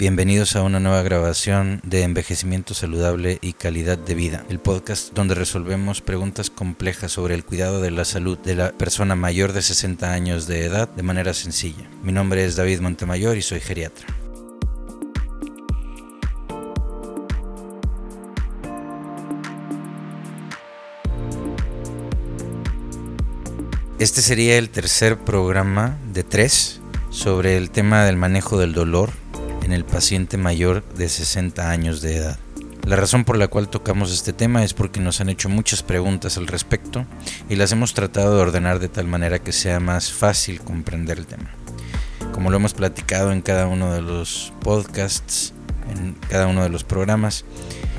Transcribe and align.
Bienvenidos 0.00 0.56
a 0.56 0.62
una 0.62 0.80
nueva 0.80 1.02
grabación 1.02 1.82
de 1.84 2.04
Envejecimiento 2.04 2.72
Saludable 2.72 3.38
y 3.42 3.52
Calidad 3.52 3.98
de 3.98 4.14
Vida, 4.14 4.46
el 4.48 4.58
podcast 4.58 5.12
donde 5.12 5.34
resolvemos 5.34 6.00
preguntas 6.00 6.48
complejas 6.48 7.12
sobre 7.12 7.34
el 7.34 7.44
cuidado 7.44 7.82
de 7.82 7.90
la 7.90 8.06
salud 8.06 8.38
de 8.38 8.54
la 8.54 8.72
persona 8.72 9.14
mayor 9.14 9.52
de 9.52 9.60
60 9.60 10.10
años 10.10 10.46
de 10.46 10.64
edad 10.64 10.88
de 10.88 11.02
manera 11.02 11.34
sencilla. 11.34 11.86
Mi 12.02 12.12
nombre 12.12 12.46
es 12.46 12.56
David 12.56 12.80
Montemayor 12.80 13.36
y 13.36 13.42
soy 13.42 13.60
geriatra. 13.60 14.06
Este 23.98 24.22
sería 24.22 24.56
el 24.56 24.70
tercer 24.70 25.18
programa 25.18 25.98
de 26.10 26.24
tres 26.24 26.80
sobre 27.10 27.58
el 27.58 27.68
tema 27.68 28.06
del 28.06 28.16
manejo 28.16 28.58
del 28.58 28.72
dolor 28.72 29.19
en 29.70 29.74
el 29.74 29.84
paciente 29.84 30.36
mayor 30.36 30.82
de 30.94 31.08
60 31.08 31.70
años 31.70 32.02
de 32.02 32.16
edad. 32.16 32.38
La 32.84 32.96
razón 32.96 33.24
por 33.24 33.38
la 33.38 33.46
cual 33.46 33.68
tocamos 33.68 34.12
este 34.12 34.32
tema 34.32 34.64
es 34.64 34.74
porque 34.74 34.98
nos 34.98 35.20
han 35.20 35.28
hecho 35.28 35.48
muchas 35.48 35.84
preguntas 35.84 36.36
al 36.38 36.48
respecto 36.48 37.06
y 37.48 37.54
las 37.54 37.70
hemos 37.70 37.94
tratado 37.94 38.34
de 38.34 38.42
ordenar 38.42 38.80
de 38.80 38.88
tal 38.88 39.06
manera 39.06 39.38
que 39.38 39.52
sea 39.52 39.78
más 39.78 40.12
fácil 40.12 40.60
comprender 40.60 41.18
el 41.18 41.26
tema. 41.26 41.50
Como 42.32 42.50
lo 42.50 42.56
hemos 42.56 42.74
platicado 42.74 43.30
en 43.30 43.42
cada 43.42 43.68
uno 43.68 43.92
de 43.92 44.02
los 44.02 44.52
podcasts, 44.60 45.54
en 45.88 46.14
cada 46.28 46.48
uno 46.48 46.64
de 46.64 46.68
los 46.68 46.82
programas, 46.82 47.44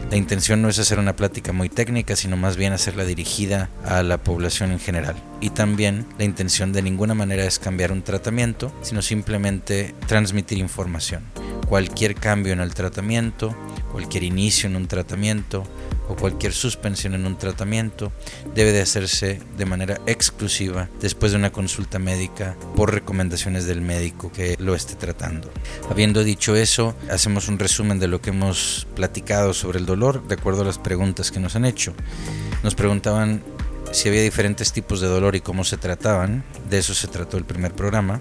la 0.09 0.17
intención 0.17 0.61
no 0.61 0.67
es 0.67 0.77
hacer 0.77 0.99
una 0.99 1.15
plática 1.15 1.53
muy 1.53 1.69
técnica, 1.69 2.17
sino 2.17 2.35
más 2.35 2.57
bien 2.57 2.73
hacerla 2.73 3.05
dirigida 3.05 3.69
a 3.85 4.03
la 4.03 4.17
población 4.17 4.73
en 4.73 4.79
general. 4.79 5.15
Y 5.39 5.51
también 5.51 6.05
la 6.17 6.25
intención 6.25 6.73
de 6.73 6.81
ninguna 6.81 7.13
manera 7.13 7.45
es 7.45 7.59
cambiar 7.59 7.93
un 7.93 8.01
tratamiento, 8.01 8.73
sino 8.81 9.01
simplemente 9.01 9.95
transmitir 10.07 10.57
información 10.57 11.23
cualquier 11.71 12.15
cambio 12.15 12.51
en 12.51 12.59
el 12.59 12.73
tratamiento, 12.73 13.55
cualquier 13.93 14.23
inicio 14.23 14.67
en 14.67 14.75
un 14.75 14.89
tratamiento 14.89 15.63
o 16.09 16.17
cualquier 16.17 16.51
suspensión 16.51 17.13
en 17.13 17.25
un 17.25 17.37
tratamiento 17.37 18.11
debe 18.53 18.73
de 18.73 18.81
hacerse 18.81 19.39
de 19.55 19.65
manera 19.65 20.01
exclusiva 20.05 20.89
después 20.99 21.31
de 21.31 21.37
una 21.37 21.53
consulta 21.53 21.97
médica 21.97 22.57
por 22.75 22.93
recomendaciones 22.93 23.67
del 23.67 23.79
médico 23.79 24.33
que 24.33 24.57
lo 24.59 24.75
esté 24.75 24.95
tratando. 24.95 25.49
Habiendo 25.89 26.25
dicho 26.25 26.57
eso, 26.57 26.93
hacemos 27.09 27.47
un 27.47 27.57
resumen 27.57 27.99
de 27.99 28.09
lo 28.09 28.19
que 28.19 28.31
hemos 28.31 28.85
platicado 28.93 29.53
sobre 29.53 29.79
el 29.79 29.85
dolor 29.85 30.27
de 30.27 30.35
acuerdo 30.35 30.63
a 30.63 30.65
las 30.65 30.77
preguntas 30.77 31.31
que 31.31 31.39
nos 31.39 31.55
han 31.55 31.63
hecho. 31.63 31.93
Nos 32.63 32.75
preguntaban 32.75 33.43
si 33.93 34.09
había 34.09 34.23
diferentes 34.23 34.73
tipos 34.73 34.99
de 34.99 35.07
dolor 35.07 35.37
y 35.37 35.41
cómo 35.41 35.63
se 35.63 35.77
trataban, 35.77 36.43
de 36.69 36.79
eso 36.79 36.93
se 36.93 37.07
trató 37.07 37.37
el 37.37 37.45
primer 37.45 37.73
programa 37.73 38.19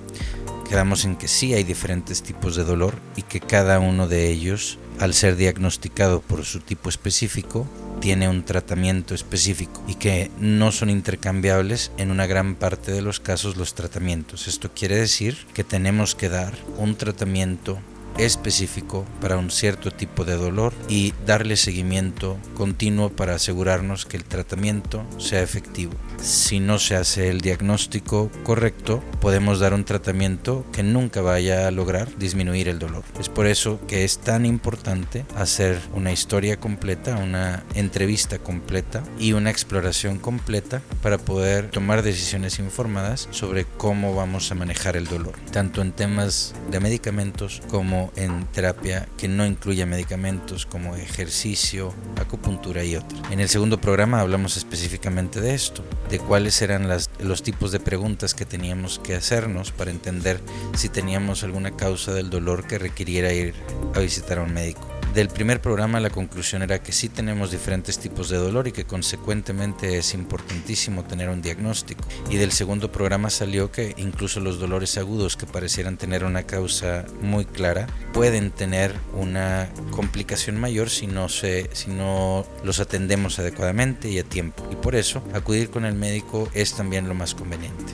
quedamos 0.70 1.04
en 1.04 1.16
que 1.16 1.26
sí 1.26 1.52
hay 1.52 1.64
diferentes 1.64 2.22
tipos 2.22 2.54
de 2.54 2.62
dolor 2.62 2.94
y 3.16 3.22
que 3.22 3.40
cada 3.40 3.80
uno 3.80 4.06
de 4.06 4.30
ellos, 4.30 4.78
al 5.00 5.14
ser 5.14 5.34
diagnosticado 5.34 6.20
por 6.20 6.44
su 6.44 6.60
tipo 6.60 6.88
específico, 6.88 7.66
tiene 8.00 8.28
un 8.28 8.44
tratamiento 8.44 9.16
específico 9.16 9.82
y 9.88 9.96
que 9.96 10.30
no 10.38 10.70
son 10.70 10.88
intercambiables 10.88 11.90
en 11.96 12.12
una 12.12 12.28
gran 12.28 12.54
parte 12.54 12.92
de 12.92 13.02
los 13.02 13.18
casos 13.18 13.56
los 13.56 13.74
tratamientos. 13.74 14.46
Esto 14.46 14.70
quiere 14.72 14.94
decir 14.94 15.38
que 15.54 15.64
tenemos 15.64 16.14
que 16.14 16.28
dar 16.28 16.54
un 16.78 16.94
tratamiento 16.94 17.80
específico 18.24 19.04
para 19.20 19.38
un 19.38 19.50
cierto 19.50 19.90
tipo 19.90 20.24
de 20.24 20.36
dolor 20.36 20.72
y 20.88 21.14
darle 21.26 21.56
seguimiento 21.56 22.36
continuo 22.54 23.10
para 23.10 23.34
asegurarnos 23.34 24.06
que 24.06 24.16
el 24.16 24.24
tratamiento 24.24 25.04
sea 25.18 25.42
efectivo. 25.42 25.92
Si 26.20 26.60
no 26.60 26.78
se 26.78 26.96
hace 26.96 27.28
el 27.30 27.40
diagnóstico 27.40 28.30
correcto, 28.42 29.02
podemos 29.20 29.58
dar 29.58 29.74
un 29.74 29.84
tratamiento 29.84 30.64
que 30.72 30.82
nunca 30.82 31.22
vaya 31.22 31.66
a 31.66 31.70
lograr 31.70 32.16
disminuir 32.18 32.68
el 32.68 32.78
dolor. 32.78 33.04
Es 33.18 33.28
por 33.28 33.46
eso 33.46 33.80
que 33.86 34.04
es 34.04 34.18
tan 34.18 34.44
importante 34.44 35.24
hacer 35.34 35.80
una 35.94 36.12
historia 36.12 36.58
completa, 36.58 37.16
una 37.16 37.64
entrevista 37.74 38.38
completa 38.38 39.02
y 39.18 39.32
una 39.32 39.50
exploración 39.50 40.18
completa 40.18 40.82
para 41.02 41.18
poder 41.18 41.70
tomar 41.70 42.02
decisiones 42.02 42.58
informadas 42.58 43.28
sobre 43.30 43.64
cómo 43.64 44.14
vamos 44.14 44.50
a 44.50 44.54
manejar 44.54 44.96
el 44.96 45.06
dolor, 45.06 45.34
tanto 45.52 45.82
en 45.82 45.92
temas 45.92 46.54
de 46.70 46.80
medicamentos 46.80 47.62
como 47.68 48.09
en 48.16 48.46
terapia 48.46 49.08
que 49.16 49.28
no 49.28 49.46
incluya 49.46 49.86
medicamentos 49.86 50.66
como 50.66 50.96
ejercicio, 50.96 51.94
acupuntura 52.16 52.84
y 52.84 52.96
otros. 52.96 53.20
En 53.30 53.40
el 53.40 53.48
segundo 53.48 53.80
programa 53.80 54.20
hablamos 54.20 54.56
específicamente 54.56 55.40
de 55.40 55.54
esto, 55.54 55.84
de 56.08 56.18
cuáles 56.18 56.60
eran 56.62 56.88
los 57.20 57.42
tipos 57.42 57.72
de 57.72 57.80
preguntas 57.80 58.34
que 58.34 58.44
teníamos 58.44 58.98
que 58.98 59.14
hacernos 59.14 59.70
para 59.72 59.90
entender 59.90 60.40
si 60.74 60.88
teníamos 60.88 61.44
alguna 61.44 61.76
causa 61.76 62.12
del 62.12 62.30
dolor 62.30 62.66
que 62.66 62.78
requiriera 62.78 63.32
ir 63.32 63.54
a 63.94 64.00
visitar 64.00 64.38
a 64.38 64.42
un 64.42 64.52
médico 64.52 64.99
del 65.14 65.28
primer 65.28 65.60
programa 65.60 65.98
la 65.98 66.10
conclusión 66.10 66.62
era 66.62 66.82
que 66.82 66.92
sí 66.92 67.08
tenemos 67.08 67.50
diferentes 67.50 67.98
tipos 67.98 68.28
de 68.28 68.36
dolor 68.36 68.68
y 68.68 68.72
que 68.72 68.84
consecuentemente 68.84 69.98
es 69.98 70.14
importantísimo 70.14 71.04
tener 71.04 71.28
un 71.28 71.42
diagnóstico. 71.42 72.04
Y 72.30 72.36
del 72.36 72.52
segundo 72.52 72.92
programa 72.92 73.30
salió 73.30 73.72
que 73.72 73.94
incluso 73.96 74.40
los 74.40 74.60
dolores 74.60 74.96
agudos 74.98 75.36
que 75.36 75.46
parecieran 75.46 75.96
tener 75.96 76.24
una 76.24 76.44
causa 76.44 77.04
muy 77.20 77.44
clara 77.44 77.86
pueden 78.12 78.50
tener 78.52 78.94
una 79.12 79.68
complicación 79.90 80.60
mayor 80.60 80.90
si 80.90 81.06
no, 81.06 81.28
se, 81.28 81.68
si 81.72 81.90
no 81.90 82.46
los 82.62 82.78
atendemos 82.78 83.38
adecuadamente 83.38 84.08
y 84.10 84.18
a 84.18 84.24
tiempo. 84.24 84.68
Y 84.70 84.76
por 84.76 84.94
eso 84.94 85.24
acudir 85.34 85.70
con 85.70 85.84
el 85.84 85.94
médico 85.94 86.48
es 86.54 86.74
también 86.74 87.08
lo 87.08 87.14
más 87.14 87.34
conveniente 87.34 87.92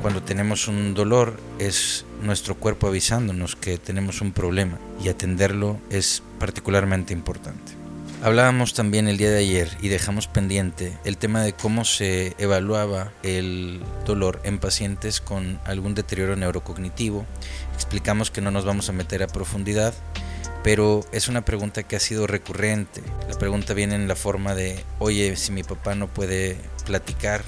cuando 0.00 0.22
tenemos 0.22 0.66
un 0.66 0.94
dolor 0.94 1.38
es 1.58 2.06
nuestro 2.22 2.54
cuerpo 2.54 2.86
avisándonos 2.86 3.56
que 3.56 3.78
tenemos 3.78 4.20
un 4.20 4.32
problema 4.32 4.78
y 5.02 5.08
atenderlo 5.08 5.78
es 5.90 6.22
particularmente 6.38 7.12
importante. 7.12 7.80
Hablábamos 8.22 8.74
también 8.74 9.08
el 9.08 9.16
día 9.16 9.30
de 9.30 9.38
ayer 9.38 9.70
y 9.80 9.88
dejamos 9.88 10.26
pendiente 10.26 10.92
el 11.04 11.16
tema 11.16 11.42
de 11.42 11.54
cómo 11.54 11.86
se 11.86 12.34
evaluaba 12.36 13.12
el 13.22 13.80
dolor 14.04 14.40
en 14.44 14.58
pacientes 14.58 15.22
con 15.22 15.58
algún 15.64 15.94
deterioro 15.94 16.36
neurocognitivo. 16.36 17.24
Explicamos 17.74 18.30
que 18.30 18.42
no 18.42 18.50
nos 18.50 18.66
vamos 18.66 18.90
a 18.90 18.92
meter 18.92 19.22
a 19.22 19.26
profundidad, 19.26 19.94
pero 20.62 21.00
es 21.12 21.28
una 21.28 21.46
pregunta 21.46 21.82
que 21.82 21.96
ha 21.96 22.00
sido 22.00 22.26
recurrente. 22.26 23.00
La 23.26 23.38
pregunta 23.38 23.72
viene 23.72 23.94
en 23.94 24.06
la 24.06 24.16
forma 24.16 24.54
de, 24.54 24.84
oye, 24.98 25.34
si 25.36 25.50
mi 25.50 25.62
papá 25.62 25.94
no 25.94 26.06
puede 26.06 26.58
platicar 26.82 27.42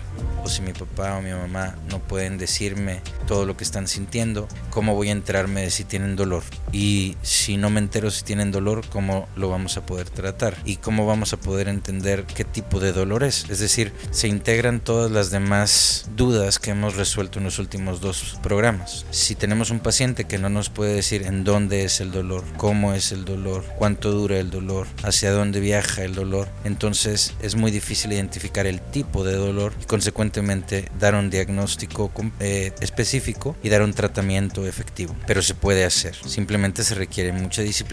o 0.44 0.48
si 0.48 0.62
mi 0.62 0.72
papá 0.72 1.16
o 1.16 1.22
mi 1.22 1.30
mamá 1.30 1.76
no 1.88 2.00
pueden 2.00 2.36
decirme 2.36 3.00
todo 3.26 3.46
lo 3.46 3.56
que 3.56 3.64
están 3.64 3.86
sintiendo, 3.86 4.48
¿cómo 4.70 4.94
voy 4.94 5.08
a 5.08 5.12
enterarme 5.12 5.62
de 5.62 5.70
si 5.70 5.84
tienen 5.84 6.16
dolor? 6.16 6.42
Y 6.72 7.16
si 7.22 7.56
no 7.56 7.70
me 7.70 7.80
entero 7.80 8.10
si 8.10 8.24
tienen 8.24 8.50
dolor, 8.50 8.84
¿cómo 8.88 9.28
lo 9.36 9.48
vamos 9.48 9.76
a 9.76 9.86
poder 9.86 10.10
tratar? 10.10 10.56
¿Y 10.64 10.76
cómo 10.76 11.06
vamos 11.06 11.32
a 11.32 11.36
poder 11.36 11.68
entender 11.68 12.24
qué 12.24 12.44
tipo 12.44 12.80
de 12.80 12.92
dolor 12.92 13.22
es? 13.22 13.48
Es 13.50 13.60
decir, 13.60 13.92
se 14.10 14.28
integran 14.28 14.80
todas 14.80 15.10
las 15.10 15.30
demás 15.30 16.08
dudas 16.16 16.58
que 16.58 16.70
hemos 16.70 16.96
resuelto 16.96 17.38
en 17.38 17.44
los 17.44 17.58
últimos 17.58 18.00
dos 18.00 18.38
programas. 18.42 19.06
Si 19.10 19.34
tenemos 19.34 19.70
un 19.70 19.80
paciente 19.80 20.24
que 20.24 20.38
no 20.38 20.48
nos 20.48 20.70
puede 20.70 20.94
decir 20.94 21.22
en 21.22 21.44
dónde 21.44 21.84
es 21.84 22.00
el 22.00 22.10
dolor, 22.10 22.44
cómo 22.56 22.94
es 22.94 23.12
el 23.12 23.24
dolor, 23.24 23.64
cuánto 23.78 24.10
dura 24.10 24.38
el 24.38 24.50
dolor, 24.50 24.86
hacia 25.04 25.30
dónde 25.30 25.60
viaja 25.60 26.02
el 26.02 26.14
dolor, 26.14 26.48
entonces 26.64 27.34
es 27.40 27.54
muy 27.54 27.70
difícil 27.70 28.12
identificar 28.12 28.66
el 28.66 28.80
tipo 28.80 29.21
de 29.22 29.34
dolor 29.34 29.72
y 29.80 29.84
consecuentemente 29.84 30.88
dar 30.98 31.14
un 31.14 31.30
diagnóstico 31.30 32.10
eh, 32.40 32.72
específico 32.80 33.56
y 33.62 33.68
dar 33.68 33.82
un 33.82 33.94
tratamiento 33.94 34.66
efectivo. 34.66 35.14
Pero 35.26 35.42
se 35.42 35.54
puede 35.54 35.84
hacer. 35.84 36.16
Simplemente 36.26 36.84
se 36.84 36.94
requiere 36.94 37.32
mucha 37.32 37.62
disciplina, 37.62 37.92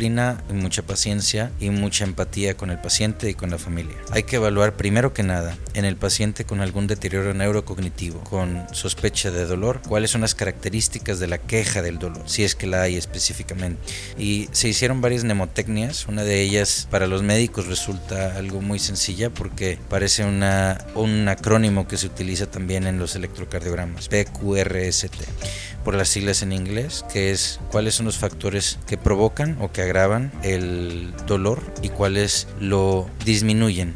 y 0.49 0.53
mucha 0.53 0.81
paciencia 0.81 1.51
y 1.59 1.69
mucha 1.69 2.03
empatía 2.03 2.55
con 2.55 2.69
el 2.71 2.79
paciente 2.79 3.29
y 3.29 3.33
con 3.33 3.49
la 3.49 3.57
familia. 3.57 3.95
Hay 4.11 4.23
que 4.23 4.37
evaluar 4.37 4.75
primero 4.75 5.13
que 5.13 5.23
nada 5.23 5.57
en 5.73 5.85
el 5.85 5.95
paciente 5.95 6.45
con 6.45 6.61
algún 6.61 6.87
deterioro 6.87 7.33
neurocognitivo, 7.33 8.23
con 8.23 8.65
sospecha 8.71 9.31
de 9.31 9.45
dolor, 9.45 9.81
cuáles 9.87 10.11
son 10.11 10.21
las 10.21 10.35
características 10.35 11.19
de 11.19 11.27
la 11.27 11.37
queja 11.37 11.81
del 11.81 11.99
dolor, 11.99 12.23
si 12.25 12.43
es 12.43 12.55
que 12.55 12.67
la 12.67 12.81
hay 12.81 12.95
específicamente. 12.95 13.81
Y 14.17 14.49
se 14.51 14.69
hicieron 14.69 15.01
varias 15.01 15.23
mnemotecnias, 15.23 16.07
una 16.07 16.23
de 16.23 16.41
ellas 16.41 16.87
para 16.89 17.07
los 17.07 17.21
médicos 17.21 17.67
resulta 17.67 18.37
algo 18.37 18.61
muy 18.61 18.79
sencilla 18.79 19.29
porque 19.29 19.77
parece 19.89 20.23
una, 20.23 20.85
un 20.95 21.18
acrónimo 21.27 21.87
que 21.87 21.97
se 21.97 22.07
utiliza 22.07 22.49
también 22.49 22.87
en 22.87 22.99
los 22.99 23.15
electrocardiogramas, 23.15 24.07
PQRST, 24.07 25.15
por 25.83 25.95
las 25.95 26.09
siglas 26.09 26.41
en 26.41 26.53
inglés, 26.53 27.03
que 27.11 27.31
es 27.31 27.59
cuáles 27.71 27.95
son 27.95 28.05
los 28.05 28.17
factores 28.17 28.79
que 28.87 28.97
provocan 28.97 29.57
o 29.59 29.71
que 29.71 29.81
agravan 29.81 30.31
el 30.43 31.13
dolor 31.27 31.61
y 31.81 31.89
cuáles 31.89 32.47
lo 32.59 33.09
disminuyen 33.25 33.95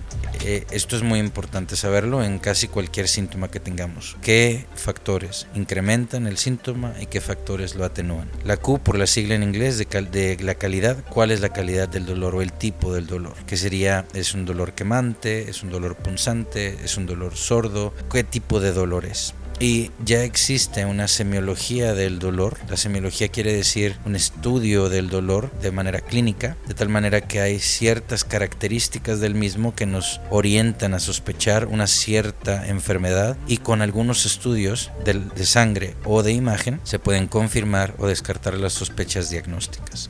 esto 0.71 0.95
es 0.95 1.03
muy 1.03 1.19
importante 1.19 1.75
saberlo 1.75 2.23
en 2.23 2.39
casi 2.39 2.67
cualquier 2.67 3.07
síntoma 3.07 3.49
que 3.49 3.59
tengamos. 3.59 4.17
¿Qué 4.21 4.65
factores 4.75 5.47
incrementan 5.55 6.27
el 6.27 6.37
síntoma 6.37 6.93
y 6.99 7.05
qué 7.05 7.21
factores 7.21 7.75
lo 7.75 7.85
atenúan? 7.85 8.29
La 8.43 8.57
Q 8.57 8.79
por 8.79 8.97
la 8.97 9.07
sigla 9.07 9.35
en 9.35 9.43
inglés 9.43 9.77
de, 9.77 9.85
de 9.85 10.37
la 10.43 10.55
calidad, 10.55 10.97
¿cuál 11.09 11.31
es 11.31 11.41
la 11.41 11.49
calidad 11.49 11.87
del 11.87 12.05
dolor 12.05 12.35
o 12.35 12.41
el 12.41 12.51
tipo 12.51 12.93
del 12.93 13.07
dolor? 13.07 13.35
¿Qué 13.47 13.57
sería? 13.57 14.05
¿Es 14.13 14.33
un 14.33 14.45
dolor 14.45 14.73
quemante? 14.73 15.49
¿Es 15.49 15.63
un 15.63 15.71
dolor 15.71 15.95
punzante? 15.95 16.77
¿Es 16.83 16.97
un 16.97 17.05
dolor 17.05 17.35
sordo? 17.35 17.93
¿Qué 18.11 18.23
tipo 18.23 18.59
de 18.59 18.73
dolor 18.73 19.05
es? 19.05 19.33
Y 19.59 19.91
ya 20.03 20.23
existe 20.23 20.85
una 20.85 21.07
semiología 21.07 21.93
del 21.93 22.19
dolor. 22.19 22.57
La 22.69 22.77
semiología 22.77 23.29
quiere 23.29 23.53
decir 23.53 23.97
un 24.05 24.15
estudio 24.15 24.89
del 24.89 25.09
dolor 25.09 25.51
de 25.61 25.71
manera 25.71 26.01
clínica, 26.01 26.57
de 26.67 26.73
tal 26.73 26.89
manera 26.89 27.21
que 27.21 27.39
hay 27.39 27.59
ciertas 27.59 28.23
características 28.23 29.19
del 29.19 29.35
mismo 29.35 29.73
que 29.75 29.85
nos 29.85 30.19
orientan 30.29 30.93
a 30.93 30.99
sospechar 30.99 31.67
una 31.67 31.87
cierta 31.87 32.67
enfermedad 32.67 33.37
y 33.47 33.57
con 33.57 33.81
algunos 33.81 34.25
estudios 34.25 34.91
de, 35.05 35.13
de 35.13 35.45
sangre 35.45 35.95
o 36.03 36.23
de 36.23 36.33
imagen 36.33 36.79
se 36.83 36.99
pueden 36.99 37.27
confirmar 37.27 37.95
o 37.97 38.07
descartar 38.07 38.55
las 38.55 38.73
sospechas 38.73 39.29
diagnósticas. 39.29 40.09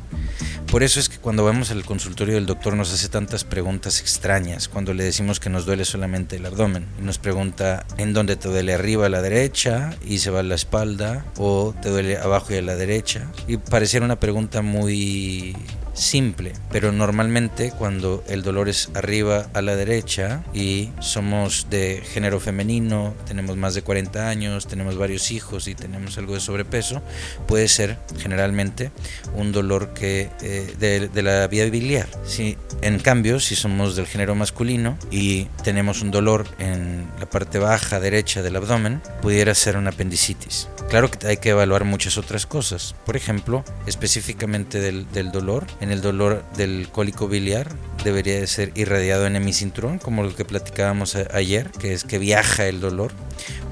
Por 0.74 0.81
eso 0.81 1.00
es 1.00 1.08
que 1.08 1.20
cuando 1.20 1.46
vamos 1.46 1.70
al 1.70 1.86
consultorio 1.86 2.34
del 2.34 2.48
doctor 2.48 2.75
nos 2.75 2.92
hace 2.92 3.08
tantas 3.08 3.44
preguntas 3.44 4.02
extrañas 4.02 4.68
cuando 4.68 4.96
le 4.96 5.04
decimos 5.04 5.40
que 5.40 5.52
nos 5.52 5.68
duele 5.68 5.86
solamente 5.86 6.38
el 6.38 6.48
abdomen. 6.48 6.88
Nos 7.00 7.20
pregunta 7.20 7.86
en 7.98 8.14
dónde 8.14 8.38
te 8.38 8.48
duele 8.50 8.74
arriba 8.74 9.06
a 9.06 9.10
la 9.10 9.22
derecha 9.22 9.96
y 10.04 10.18
se 10.18 10.31
va 10.31 10.40
a 10.40 10.44
la 10.44 10.56
espalda 10.56 11.28
o 11.38 11.75
te 11.80 11.90
duele 11.90 12.18
abajo 12.18 12.54
y 12.54 12.58
a 12.58 12.64
la 12.64 12.75
derecha. 12.75 13.31
Y 13.48 13.58
pareciera 13.58 14.04
una 14.04 14.20
pregunta 14.20 14.64
muy 14.64 15.56
simple, 15.94 16.54
pero 16.72 16.92
normalmente 16.92 17.72
cuando 17.72 18.24
el 18.28 18.42
dolor 18.42 18.69
es 18.69 18.90
arriba 18.94 19.48
a 19.54 19.62
la 19.62 19.75
derecha 19.75 20.44
y 20.54 20.90
somos 21.00 21.68
de 21.69 22.01
género 22.04 22.40
femenino, 22.40 23.13
tenemos 23.25 23.57
más 23.57 23.75
de 23.75 23.84
40 23.84 24.28
años, 24.28 24.68
tenemos 24.68 24.98
varios 24.98 25.31
hijos 25.31 25.68
y 25.68 25.75
tenemos 25.75 26.18
algo 26.18 26.34
de 26.34 26.40
sobrepeso, 26.40 27.01
puede 27.48 27.68
ser 27.68 27.98
generalmente 28.18 28.92
un 29.36 29.51
dolor 29.51 29.94
que 29.94 30.30
eh, 30.42 31.10
de, 31.13 31.24
la 31.24 31.48
vía 31.48 31.69
biliar. 31.69 32.07
Si, 32.25 32.57
en 32.81 33.00
cambio, 33.00 33.39
si 33.39 33.56
somos 33.56 33.96
del 33.96 34.07
género 34.07 34.36
masculino 34.36 34.98
y 35.12 35.46
tenemos 35.63 36.01
un 36.01 36.12
dolor 36.12 36.48
en 36.60 37.07
la 37.19 37.30
parte 37.30 37.60
baja 37.60 38.00
derecha 38.00 38.42
del 38.42 38.56
abdomen, 38.56 39.01
pudiera 39.22 39.54
ser 39.56 39.78
una 39.78 39.92
apendicitis. 39.92 40.68
Claro 40.90 41.10
que 41.10 41.28
hay 41.28 41.38
que 41.38 41.50
evaluar 41.50 41.86
muchas 41.86 42.18
otras 42.18 42.46
cosas. 42.46 42.96
Por 43.06 43.16
ejemplo, 43.16 43.64
específicamente 43.88 44.80
del, 44.80 45.32
dolor, 45.32 45.66
en 45.82 45.92
el 45.92 46.02
dolor 46.02 46.44
del 46.56 46.88
cólico 46.92 47.28
biliar 47.28 47.68
debería 48.04 48.40
de 48.40 48.48
ser 48.48 48.72
irradiado 48.76 49.26
en 49.26 49.36
hemicinturón, 49.36 49.98
como 49.98 50.24
lo 50.24 50.36
que 50.36 50.46
platicábamos 50.46 51.16
ayer, 51.16 51.72
que 51.72 51.94
es 51.94 52.04
que 52.04 52.20
viaja 52.20 52.68
el 52.68 52.80
dolor 52.80 53.12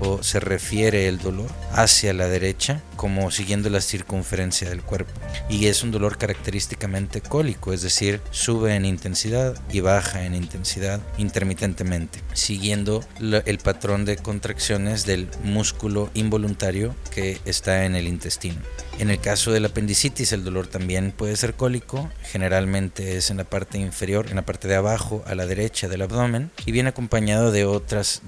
o 0.02 0.22
se 0.24 0.40
refiere 0.40 1.08
el 1.08 1.20
dolor 1.20 1.50
hacia 1.72 2.14
la 2.14 2.28
derecha, 2.28 2.82
como 2.96 3.32
siguiendo 3.32 3.70
la 3.70 3.82
circunferencia 3.82 4.70
del 4.70 4.82
cuerpo. 4.82 5.14
Y 5.50 5.68
es 5.68 5.84
un 5.84 5.92
dolor 5.92 6.18
característicamente 6.18 7.22
cólico, 7.22 7.72
es 7.72 7.82
decir, 7.82 8.20
sube 8.32 8.76
en 8.76 8.86
intensidad 8.86 9.56
y 9.72 9.80
baja 9.80 10.26
en 10.26 10.36
intensidad 10.36 11.00
intermitentemente, 11.18 12.20
siguiendo 12.34 13.06
el 13.20 13.58
patrón 13.60 14.06
de 14.06 14.18
contracciones 14.18 15.06
del 15.06 15.30
músculo 15.44 16.10
involuntario 16.14 16.96
que 17.12 17.40
está 17.46 17.86
en 17.86 17.96
el 17.96 18.08
intestino. 18.08 18.58
En 19.00 19.10
el 19.10 19.20
caso 19.20 19.52
de 19.52 19.60
la 19.60 19.70
apendicitis, 19.70 20.32
el 20.32 20.44
dolor 20.44 20.68
también 20.68 21.12
puede 21.12 21.36
ser 21.36 21.56
cólico, 21.56 22.10
generalmente 22.24 23.18
es 23.18 23.32
en 23.32 23.38
la 23.38 23.46
parte 23.46 23.80
inferior, 23.80 24.28
en 24.30 24.36
la 24.36 24.46
parte 24.46 24.68
de 24.68 24.76
abajo, 24.76 25.24
a 25.26 25.34
la 25.34 25.48
derecha 25.48 25.88
del 25.88 26.04
abdomen, 26.04 26.52
y 26.66 26.72
viene 26.72 26.90
acompañado 26.90 27.52
de, 27.52 27.66
otras 27.66 28.22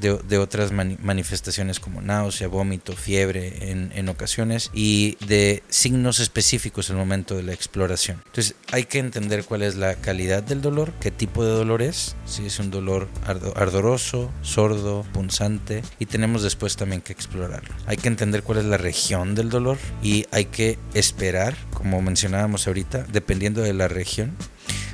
manifestaciones 0.71 1.62
como 1.79 2.01
náusea, 2.01 2.47
vómito, 2.47 2.93
fiebre 2.93 3.71
en, 3.71 3.91
en 3.95 4.09
ocasiones, 4.09 4.69
y 4.73 5.17
de 5.25 5.63
signos 5.69 6.19
específicos 6.19 6.89
al 6.89 6.97
momento 6.97 7.35
de 7.35 7.43
la 7.43 7.53
exploración. 7.53 8.21
Entonces, 8.25 8.55
hay 8.71 8.85
que 8.85 8.99
entender 8.99 9.45
cuál 9.45 9.61
es 9.61 9.75
la 9.75 9.95
calidad 9.95 10.43
del 10.43 10.61
dolor, 10.61 10.93
qué 10.99 11.11
tipo 11.11 11.43
de 11.43 11.51
dolor 11.51 11.81
es, 11.81 12.15
si 12.25 12.45
es 12.45 12.59
un 12.59 12.71
dolor 12.71 13.07
ardoroso, 13.55 14.31
sordo, 14.41 15.05
punzante, 15.13 15.83
y 15.99 16.05
tenemos 16.05 16.43
después 16.43 16.75
también 16.75 17.01
que 17.01 17.13
explorarlo. 17.13 17.73
Hay 17.85 17.97
que 17.97 18.07
entender 18.07 18.43
cuál 18.43 18.59
es 18.59 18.65
la 18.65 18.77
región 18.77 19.35
del 19.35 19.49
dolor 19.49 19.77
y 20.01 20.25
hay 20.31 20.45
que 20.45 20.77
esperar, 20.93 21.55
como 21.73 22.01
mencionábamos 22.01 22.67
ahorita, 22.67 23.05
dependiendo 23.11 23.61
de 23.61 23.73
la 23.73 23.87
región, 23.87 24.35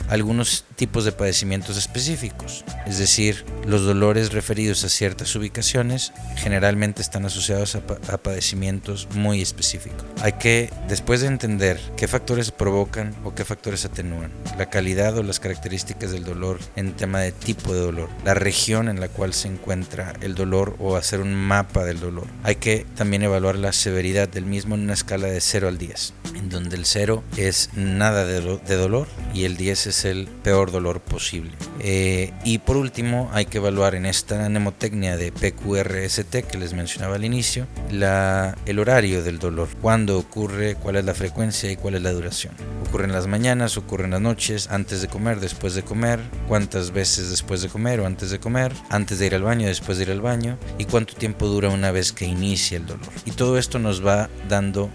algunos 0.10 0.66
tipos 0.76 1.06
de 1.06 1.12
padecimientos 1.12 1.78
específicos. 1.78 2.64
Es 2.88 2.98
decir, 2.98 3.46
los 3.66 3.84
dolores 3.84 4.34
referidos 4.34 4.84
a 4.84 4.90
ciertas 4.90 5.36
ubicaciones 5.36 6.12
generalmente 6.36 7.02
están 7.02 7.26
asociados 7.26 7.76
a, 7.76 7.82
padecimientos 8.18 9.08
muy 9.14 9.42
específicos. 9.42 10.06
Hay 10.22 10.34
que, 10.34 10.70
después 10.88 11.22
de 11.22 11.28
entender 11.28 11.80
qué 11.96 12.08
factores 12.08 12.52
provocan 12.52 13.16
o 13.24 13.36
qué 13.36 13.46
factores 13.46 13.86
atenúan, 13.86 14.32
la 14.58 14.70
calidad 14.70 15.18
o 15.18 15.24
las 15.24 15.40
características 15.40 16.12
del 16.12 16.24
dolor 16.24 16.60
en 16.76 16.94
tema 16.94 17.20
de 17.20 17.32
tipo 17.32 17.74
de 17.74 17.82
dolor, 17.82 18.10
la 18.26 18.34
región 18.34 18.90
en 18.90 19.00
la 19.00 19.10
cual 19.10 19.34
se 19.34 19.48
encuentra 19.48 20.14
el 20.22 20.36
dolor 20.36 20.76
o 20.80 20.96
hacer 20.96 21.22
un 21.22 21.36
mapa 21.36 21.86
del 21.86 22.00
dolor. 22.00 22.28
Hay 22.44 22.56
que 22.56 22.86
también 22.96 23.24
evaluar 23.24 23.56
la 23.56 23.74
severidad 23.74 24.28
del 24.28 24.46
mismo 24.46 24.76
en 24.76 24.82
una 24.82 24.94
escala 24.94 25.28
de 25.28 25.42
0 25.42 25.68
al 25.68 25.78
10, 25.78 26.14
en 26.36 26.50
donde 26.50 26.76
el 26.76 26.86
0 26.86 27.24
es 27.38 27.70
nada 27.76 28.26
de, 28.26 28.42
de 28.42 28.76
dolor 28.76 29.08
y 29.34 29.46
el 29.46 29.58
10 29.58 29.88
es 29.88 29.99
el 30.06 30.28
peor 30.28 30.72
dolor 30.72 31.00
posible. 31.01 31.51
Eh, 31.80 32.34
y 32.44 32.60
por 32.60 32.78
último, 32.78 33.30
hay 33.34 33.46
que 33.46 33.57
evaluar 33.57 33.96
en 33.96 34.06
esta 34.06 34.50
mnemotecnia 34.50 35.18
de 35.18 35.31
PQRST 35.31 36.48
que 36.50 36.57
les 36.57 36.74
mencionaba 36.74 37.16
al 37.16 37.25
inicio, 37.25 37.68
la, 37.92 38.57
el 38.66 38.80
horario 38.80 39.24
del 39.24 39.40
dolor, 39.40 39.69
cuándo 39.81 40.18
ocurre, 40.18 40.75
cuál 40.75 40.98
es 40.98 41.06
la 41.06 41.13
frecuencia 41.13 41.72
y 41.72 41.75
cuál 41.75 41.96
es 41.96 42.01
la 42.01 42.12
duración. 42.12 42.54
Ocurre 42.88 43.06
en 43.06 43.12
las 43.12 43.28
mañanas, 43.28 43.78
ocurre 43.78 44.06
en 44.06 44.12
las 44.12 44.22
noches, 44.22 44.69
antes 44.69 45.01
de 45.01 45.07
comer, 45.07 45.40
después 45.40 45.75
de 45.75 45.84
comer, 45.84 46.19
cuántas 46.48 46.92
veces 46.92 47.30
después 47.30 47.62
de 47.62 47.69
comer 47.69 48.00
o 48.00 48.06
antes 48.06 48.31
de 48.31 48.40
comer, 48.40 48.74
antes 48.90 49.19
de 49.19 49.28
ir 49.28 49.36
al 49.36 49.44
baño, 49.44 49.68
después 49.68 49.98
de 49.98 50.06
ir 50.06 50.12
al 50.12 50.22
baño 50.22 50.57
y 50.78 50.86
cuánto 50.86 51.13
tiempo 51.13 51.48
dura 51.48 51.69
una 51.69 51.92
vez 51.92 52.12
que 52.12 52.25
inicia 52.25 52.78
el 52.78 52.86
dolor. 52.86 53.07
Y 53.25 53.31
todo 53.31 53.57
esto 53.57 53.80
nos 53.80 54.06
va 54.06 54.30
dando 54.48 54.90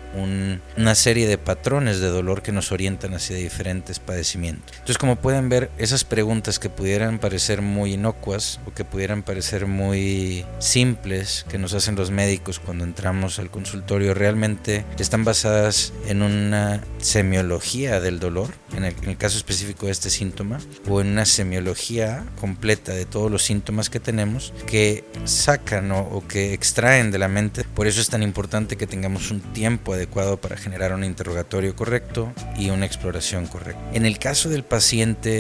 una 0.77 0.95
serie 0.95 1.27
de 1.27 1.39
patrones 1.39 2.01
de 2.01 2.09
dolor 2.09 2.43
que 2.43 2.53
nos 2.53 2.73
orientan 2.73 3.15
hacia 3.15 3.37
diferentes 3.37 3.99
padecimientos. 3.99 4.73
Entonces, 4.73 4.94
como 4.99 5.17
pueden 5.17 5.49
ver, 5.49 5.71
esas 5.79 6.05
preguntas 6.05 6.59
que 6.59 6.71
pudieran 6.71 7.19
parecer 7.19 7.63
muy 7.63 7.95
inocuas 7.95 8.61
o 8.67 8.73
que 8.73 8.85
pudieran 8.85 9.23
parecer 9.23 9.67
muy 9.67 10.45
simples 10.59 11.45
que 11.49 11.59
nos 11.59 11.75
hacen 11.75 11.97
los 11.97 12.11
médicos 12.11 12.61
cuando 12.61 12.85
entramos 12.85 13.39
al 13.39 13.51
consultorio 13.51 14.15
realmente 14.15 14.85
están 14.99 15.25
basadas 15.25 15.93
en 16.07 16.23
una 16.23 16.83
semiología 16.99 18.01
del 18.01 18.21
dolor, 18.21 18.51
en 18.77 18.85
el, 18.85 18.95
caso 19.17 19.37
específico 19.37 19.87
de 19.87 19.93
este 19.93 20.11
síntoma, 20.11 20.59
o 20.89 21.01
en 21.01 21.09
una 21.09 21.25
semiología 21.25 22.25
completa 22.41 22.93
de 22.93 23.07
todos 23.07 23.31
los 23.31 23.43
síntomas 23.43 23.91
que 23.91 24.01
tenemos 24.01 24.53
que 24.67 25.05
sacan 25.25 25.93
o 25.93 26.23
que 26.29 26.53
extraen 26.53 27.11
de 27.11 27.19
la 27.19 27.29
mente. 27.29 27.65
Por 27.75 27.87
eso 27.87 28.01
es 28.01 28.09
tan 28.09 28.23
importante 28.23 28.77
que 28.77 28.87
tengamos 28.87 29.31
un 29.31 29.41
tiempo 29.41 29.95
adecuado 29.95 30.41
para 30.41 30.57
generar 30.57 30.93
un 30.93 31.05
interrogatorio 31.05 31.75
correcto 31.75 32.33
y 32.57 32.71
una 32.71 32.87
exploración 32.87 33.47
correcta. 33.47 33.83
En 33.93 34.07
el 34.07 34.19
caso 34.19 34.49
del 34.49 34.63
paciente 34.65 34.84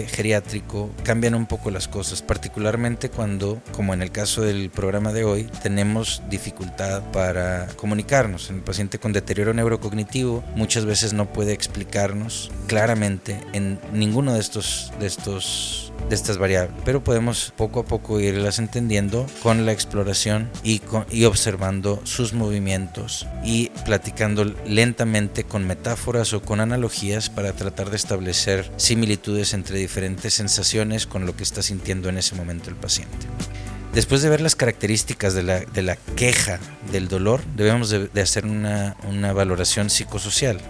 geriátrico 0.08 0.90
cambian 1.04 1.34
un 1.34 1.46
poco 1.46 1.70
las 1.70 1.86
cosas, 1.86 2.22
particularmente 2.22 3.10
cuando, 3.10 3.60
como 3.72 3.92
en 3.94 4.02
el 4.02 4.10
caso 4.10 4.42
del 4.42 4.70
programa 4.70 5.12
de 5.12 5.24
hoy, 5.24 5.44
tenemos 5.62 6.22
dificultad 6.30 7.02
para 7.12 7.66
comunicarnos. 7.76 8.50
El 8.50 8.60
paciente 8.60 8.98
con 8.98 9.12
deterioro 9.12 9.52
neurocognitivo 9.52 10.42
muchas 10.56 10.84
veces 10.84 11.12
no 11.12 11.32
puede 11.32 11.52
explicarnos 11.52 12.50
claramente 12.66 13.38
en 13.52 13.78
ninguno 13.92 14.34
de 14.34 14.40
estos, 14.40 14.92
de 14.98 15.06
estos 15.06 15.92
de 16.08 16.14
estas 16.14 16.38
variables, 16.38 16.76
pero 16.84 17.02
podemos 17.02 17.52
poco 17.56 17.80
a 17.80 17.84
poco 17.84 18.20
irlas 18.20 18.58
entendiendo 18.58 19.26
con 19.42 19.66
la 19.66 19.72
exploración 19.72 20.50
y, 20.62 20.82
y 21.10 21.24
observando 21.24 22.00
sus 22.04 22.32
movimientos 22.32 23.26
y 23.44 23.70
platicando 23.84 24.44
lentamente 24.66 25.44
con 25.44 25.66
metáforas 25.66 26.32
o 26.32 26.42
con 26.42 26.60
analogías 26.60 27.30
para 27.30 27.52
tratar 27.52 27.90
de 27.90 27.96
establecer 27.96 28.70
similitudes 28.76 29.54
entre 29.54 29.78
diferentes 29.78 30.34
sensaciones 30.34 31.06
con 31.06 31.26
lo 31.26 31.36
que 31.36 31.42
está 31.42 31.62
sintiendo 31.62 32.08
en 32.08 32.18
ese 32.18 32.34
momento 32.34 32.70
el 32.70 32.76
paciente. 32.76 33.26
Después 33.94 34.22
de 34.22 34.28
ver 34.28 34.40
las 34.40 34.56
características 34.56 35.34
de 35.34 35.44
la, 35.44 35.60
de 35.60 35.82
la 35.82 35.94
queja 36.16 36.58
del 36.90 37.06
dolor, 37.06 37.42
debemos 37.54 37.90
de, 37.90 38.20
hacer 38.20 38.44
una, 38.44 38.96
una 39.08 39.32
valoración 39.32 39.88
psicosocial. 39.88 40.60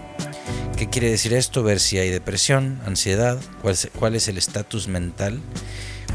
¿Qué 0.77 0.89
quiere 0.89 1.11
decir 1.11 1.33
esto? 1.35 1.63
Ver 1.63 1.81
si 1.81 1.99
hay 1.99 2.11
depresión, 2.11 2.81
ansiedad, 2.85 3.41
cuál, 3.63 4.15
es 4.15 4.29
el 4.29 4.39
estatus 4.39 4.89
mental, 4.89 5.41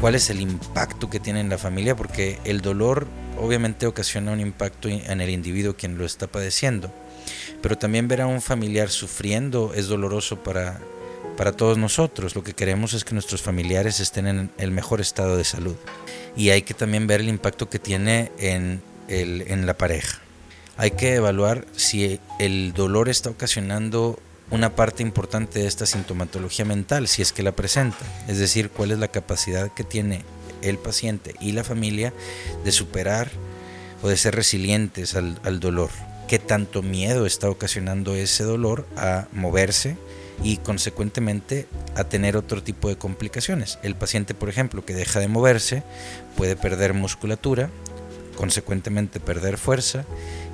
cuál 0.00 0.14
es 0.14 0.30
el 0.30 0.40
impacto 0.40 1.08
que 1.08 1.18
tiene 1.18 1.40
en 1.40 1.48
la 1.48 1.58
familia, 1.58 1.96
porque 1.96 2.38
el 2.44 2.60
dolor 2.60 3.06
obviamente 3.38 3.86
ocasiona 3.86 4.32
un 4.32 4.40
impacto 4.40 4.88
en 4.88 5.20
el 5.20 5.30
individuo 5.30 5.76
quien 5.76 5.96
lo 5.96 6.04
está 6.04 6.26
padeciendo, 6.26 6.92
pero 7.62 7.78
también 7.78 8.06
ver 8.06 8.20
a 8.20 8.26
un 8.26 8.42
familiar 8.42 8.90
sufriendo 8.90 9.72
es 9.74 9.86
doloroso 9.86 10.42
para, 10.42 10.80
para 11.36 11.52
todos 11.52 11.78
nosotros. 11.78 12.34
Lo 12.34 12.44
que 12.44 12.52
queremos 12.52 12.92
es 12.92 13.04
que 13.04 13.14
nuestros 13.14 13.40
familiares 13.40 13.98
estén 13.98 14.26
en 14.26 14.50
el 14.58 14.70
mejor 14.70 15.00
estado 15.00 15.36
de 15.36 15.44
salud. 15.44 15.76
Y 16.36 16.50
hay 16.50 16.62
que 16.62 16.74
también 16.74 17.06
ver 17.06 17.20
el 17.20 17.28
impacto 17.28 17.70
que 17.70 17.78
tiene 17.78 18.30
en, 18.38 18.82
el, 19.08 19.42
en 19.48 19.66
la 19.66 19.76
pareja. 19.76 20.20
Hay 20.80 20.92
que 20.92 21.14
evaluar 21.14 21.66
si 21.76 22.20
el 22.38 22.72
dolor 22.72 23.10
está 23.10 23.28
ocasionando 23.28 24.18
una 24.50 24.74
parte 24.74 25.02
importante 25.02 25.58
de 25.58 25.66
esta 25.66 25.84
sintomatología 25.84 26.64
mental, 26.64 27.06
si 27.06 27.20
es 27.20 27.34
que 27.34 27.42
la 27.42 27.52
presenta, 27.52 27.98
es 28.28 28.38
decir, 28.38 28.70
cuál 28.70 28.90
es 28.90 28.98
la 28.98 29.08
capacidad 29.08 29.70
que 29.74 29.84
tiene 29.84 30.24
el 30.62 30.78
paciente 30.78 31.34
y 31.38 31.52
la 31.52 31.64
familia 31.64 32.14
de 32.64 32.72
superar 32.72 33.30
o 34.02 34.08
de 34.08 34.16
ser 34.16 34.34
resilientes 34.34 35.16
al, 35.16 35.60
dolor. 35.60 35.90
¿Qué 36.28 36.38
tanto 36.38 36.80
miedo 36.80 37.26
está 37.26 37.50
ocasionando 37.50 38.14
ese 38.14 38.44
dolor 38.44 38.86
a 38.96 39.28
moverse? 39.32 39.98
y 40.42 40.56
consecuentemente 40.56 41.66
a 41.96 42.04
tener 42.04 42.34
otro 42.34 42.62
tipo 42.62 42.88
de 42.88 42.96
complicaciones. 42.96 43.78
El 43.82 43.94
paciente, 43.94 44.32
por 44.32 44.48
ejemplo, 44.48 44.86
que 44.86 44.94
deja 44.94 45.20
de 45.20 45.28
moverse 45.28 45.82
puede 46.34 46.56
perder 46.56 46.94
musculatura, 46.94 47.68
consecuentemente 48.36 49.20
perder 49.20 49.58
fuerza 49.58 50.06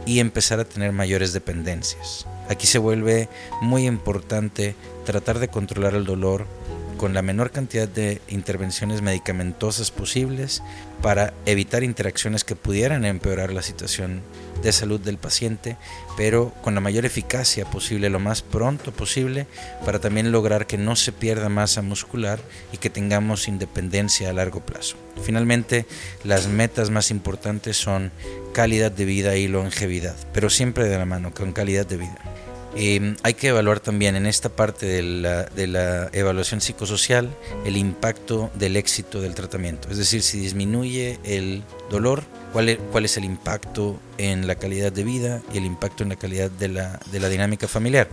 y 0.06 0.20
empezar 0.20 0.60
a 0.60 0.64
tener 0.64 0.92
mayores 0.92 1.32
dependencias. 1.32 2.26
Aquí 2.48 2.66
se 2.66 2.78
vuelve 2.78 3.28
muy 3.60 3.86
importante 3.86 4.75
tratar 5.04 5.40
de 5.40 5.48
controlar 5.48 5.94
el 5.94 6.06
dolor 6.06 6.46
con 6.96 7.14
la 7.14 7.22
menor 7.22 7.50
cantidad 7.50 7.88
de 7.88 8.20
intervenciones 8.28 9.02
medicamentosas 9.02 9.90
posibles 9.90 10.62
para 11.02 11.34
evitar 11.44 11.82
interacciones 11.82 12.44
que 12.44 12.56
pudieran 12.56 13.04
empeorar 13.04 13.52
la 13.52 13.62
situación 13.62 14.22
de 14.62 14.72
salud 14.72 15.00
del 15.00 15.18
paciente, 15.18 15.76
pero 16.16 16.52
con 16.62 16.74
la 16.74 16.80
mayor 16.80 17.04
eficacia 17.04 17.64
posible, 17.66 18.10
lo 18.10 18.18
más 18.18 18.42
pronto 18.42 18.92
posible, 18.92 19.46
para 19.84 20.00
también 20.00 20.32
lograr 20.32 20.66
que 20.66 20.78
no 20.78 20.96
se 20.96 21.12
pierda 21.12 21.48
masa 21.48 21.82
muscular 21.82 22.40
y 22.72 22.78
que 22.78 22.90
tengamos 22.90 23.48
independencia 23.48 24.30
a 24.30 24.32
largo 24.32 24.60
plazo. 24.60 24.96
Finalmente, 25.22 25.86
las 26.24 26.48
metas 26.48 26.90
más 26.90 27.10
importantes 27.10 27.76
son 27.76 28.12
calidad 28.52 28.90
de 28.90 29.04
vida 29.04 29.36
y 29.36 29.48
longevidad, 29.48 30.16
pero 30.32 30.50
siempre 30.50 30.88
de 30.88 30.98
la 30.98 31.06
mano, 31.06 31.32
con 31.34 31.52
calidad 31.52 31.86
de 31.86 31.98
vida. 31.98 32.35
Em, 32.78 33.16
hay 33.23 33.33
que 33.33 33.49
evaluar 33.49 33.80
también 33.80 34.16
en 34.16 34.26
esta 34.26 34.50
parte 34.50 34.85
de 34.85 35.02
la, 35.66 36.11
evaluación 36.12 36.61
psicosocial 36.61 37.30
el 37.64 37.78
impacto 37.78 38.50
del 38.54 38.76
éxito 38.76 39.23
del 39.23 39.35
tratamiento. 39.35 39.88
Es 39.90 39.97
decir, 39.97 40.23
si 40.23 40.38
disminuye 40.38 41.18
el 41.25 41.62
dolor, 41.90 42.23
cuál 42.52 42.68
es, 42.68 43.16
el 43.16 43.25
impacto 43.25 43.99
en 44.18 44.47
la 44.47 44.56
calidad 44.56 44.92
de 44.92 45.04
vida 45.04 45.42
y 45.54 45.59
el 45.59 45.64
impacto 45.64 46.02
en 46.02 46.11
la 46.11 46.16
calidad 46.16 46.50
de 46.50 46.68
la, 46.68 47.28
dinámica 47.28 47.66
familiar. 47.66 48.09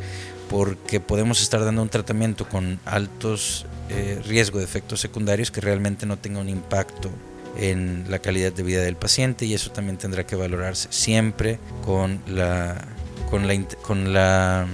Porque 0.49 1.01
podemos 1.01 1.41
estar 1.41 1.63
dando 1.63 1.81
un 1.81 1.89
tratamiento 1.89 2.47
con 2.47 2.79
altos 2.85 3.65
eh, 3.89 4.21
riesgos 4.25 4.59
de 4.59 4.65
efectos 4.65 5.01
secundarios 5.01 5.51
que 5.51 5.59
realmente 5.59 6.05
no 6.05 6.17
tenga 6.17 6.39
un 6.39 6.49
impacto 6.49 7.09
en 7.57 8.05
la 8.09 8.19
calidad 8.19 8.53
de 8.53 8.63
vida 8.63 8.81
del 8.81 8.95
paciente 8.95 9.45
y 9.45 9.53
eso 9.53 9.71
también 9.71 9.97
tendrá 9.97 10.25
que 10.25 10.35
valorarse 10.35 10.87
siempre 10.91 11.59
con 11.85 12.21
la 12.27 12.92
con 13.33 13.47
la, 13.47 13.65
con 13.81 14.13
la 14.13 14.67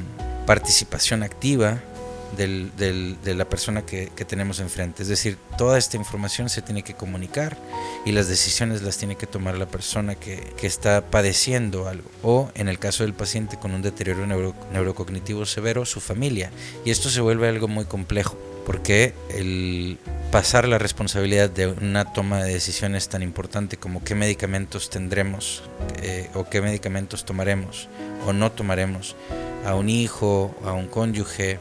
participación 0.45 1.23
activa 1.23 1.79
del, 2.35 2.73
de 2.75 3.33
la 3.33 3.47
persona 3.47 3.85
que, 3.85 4.11
que, 4.13 4.25
tenemos 4.25 4.59
enfrente. 4.59 5.01
Es 5.01 5.07
decir, 5.07 5.37
toda 5.57 5.77
esta 5.77 5.95
información 5.95 6.49
se 6.49 6.61
tiene 6.61 6.83
que 6.83 6.93
comunicar 6.93 7.57
y 8.05 8.11
las 8.11 8.27
decisiones 8.27 8.81
las 8.81 8.97
tiene 8.97 9.15
que 9.15 9.27
tomar 9.27 9.57
la 9.57 9.65
persona 9.65 10.15
que, 10.15 10.41
que 10.57 10.67
está 10.67 11.09
padeciendo 11.09 11.87
algo. 11.87 12.11
O 12.21 12.51
en 12.53 12.67
el 12.67 12.79
caso 12.79 13.03
del 13.03 13.13
paciente 13.13 13.57
con 13.57 13.71
un 13.71 13.81
deterioro 13.81 14.27
neuro, 14.27 14.53
neurocognitivo 14.73 15.45
severo, 15.45 15.85
su 15.85 16.01
familia. 16.01 16.51
Y 16.83 16.91
esto 16.91 17.09
se 17.09 17.21
vuelve 17.21 17.47
algo 17.47 17.69
muy 17.69 17.85
complejo 17.85 18.37
porque 18.69 19.15
el 19.33 19.97
pasar 20.31 20.67
la 20.67 20.77
responsabilidad 20.77 21.49
de 21.49 21.65
una 21.65 22.13
toma 22.13 22.43
de 22.43 22.53
decisiones 22.53 23.09
tan 23.09 23.23
importante 23.23 23.77
como 23.77 24.03
qué 24.03 24.13
medicamentos 24.13 24.91
tendremos 24.91 25.63
eh, 26.03 26.29
o 26.35 26.47
qué 26.47 26.61
medicamentos 26.61 27.25
tomaremos 27.25 27.89
o 28.27 28.31
no 28.31 28.51
tomaremos 28.51 29.15
a 29.65 29.73
un 29.73 29.89
hijo, 29.89 30.55
a 30.63 30.73
un 30.73 30.85
cónyuge, 30.85 31.57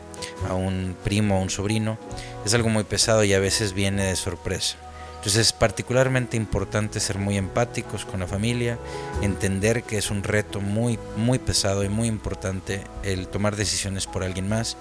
a 0.50 0.53
un 0.53 0.95
primo, 1.03 1.37
a 1.37 1.41
un 1.41 1.49
sobrino, 1.49 1.97
es 2.45 2.53
algo 2.53 2.69
muy 2.69 2.85
pesado 2.85 3.25
y 3.25 3.33
a 3.33 3.41
veces 3.41 3.73
viene 3.73 4.05
de 4.05 4.15
sorpresa. 4.15 4.77
Entonces 5.17 5.47
es 5.47 5.53
particularmente 5.55 6.37
importante 6.37 7.00
ser 7.00 7.17
muy 7.17 7.38
empáticos 7.38 8.05
con 8.05 8.21
la 8.21 8.27
familia, 8.27 8.79
entender 9.23 9.83
que 9.83 9.97
es 9.97 10.11
un 10.11 10.23
reto 10.23 10.61
muy, 10.61 10.99
muy 11.17 11.38
pesado 11.38 11.85
y 11.85 11.88
muy 11.88 12.07
importante 12.07 12.83
el 13.03 13.29
tomar 13.29 13.57
decisiones 13.57 14.07
por 14.07 14.25
alguien 14.25 14.47
más 14.47 14.77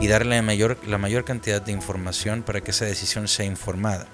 y 0.00 0.06
darle 0.06 0.36
la 0.36 0.42
mayor, 0.42 0.78
la 0.86 0.98
mayor 0.98 1.24
cantidad 1.24 1.60
de 1.60 1.72
información 1.72 2.42
para 2.42 2.60
que 2.60 2.70
esa 2.70 2.84
decisión 2.84 3.28
sea 3.28 3.46
informada 3.46 4.06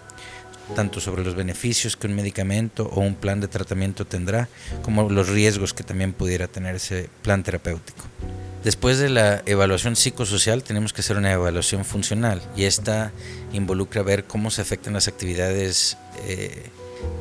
tanto 0.75 1.01
sobre 1.01 1.25
los 1.25 1.35
beneficios 1.35 1.97
que 1.97 2.07
un 2.07 2.15
medicamento 2.15 2.89
o 2.93 3.01
un 3.01 3.15
plan 3.15 3.41
de 3.41 3.49
tratamiento 3.49 4.07
tendrá, 4.07 4.49
como 4.83 5.11
los 5.11 5.29
riesgos 5.29 5.75
que 5.75 5.85
también 5.85 6.13
pudiera 6.13 6.49
tener 6.49 6.77
ese 6.77 7.11
plan 7.23 7.43
terapéutico. 7.43 8.05
Después 8.63 8.99
de 8.99 9.11
la 9.11 9.43
evaluación 9.45 9.95
psicosocial 9.95 10.63
tenemos 10.63 10.95
que 10.95 11.03
hacer 11.03 11.19
una 11.19 11.33
evaluación 11.33 11.85
funcional 11.85 12.41
y 12.57 12.65
esta 12.65 13.13
involucra 13.53 14.03
ver 14.03 14.25
cómo 14.25 14.51
se 14.51 14.63
afectan 14.63 14.95
las 14.95 15.07
actividades 15.07 15.99
eh, 16.27 16.71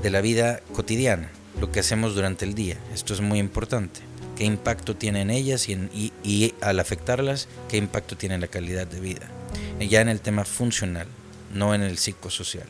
de 0.01 0.09
la 0.09 0.21
vida 0.21 0.61
cotidiana, 0.71 1.29
lo 1.59 1.69
que 1.69 1.81
hacemos 1.81 2.15
durante 2.15 2.45
el 2.45 2.55
día. 2.55 2.77
Esto 2.93 3.13
es 3.13 3.19
muy 3.19 3.39
importante. 3.39 3.99
¿Qué 4.35 4.45
impacto 4.45 4.95
tiene 4.95 5.21
en 5.21 5.29
ellas 5.29 5.67
y, 5.69 6.53
al 6.61 6.79
afectarlas, 6.79 7.47
qué 7.69 7.77
impacto 7.77 8.17
tiene 8.17 8.35
en 8.35 8.41
la 8.41 8.47
calidad 8.47 8.87
de 8.87 8.99
vida? 8.99 9.29
Ya 9.79 10.01
en 10.01 10.09
el 10.09 10.21
tema 10.21 10.43
funcional, 10.45 11.07
no 11.53 11.75
en 11.75 11.83
el 11.83 11.97
psicosocial. 11.97 12.67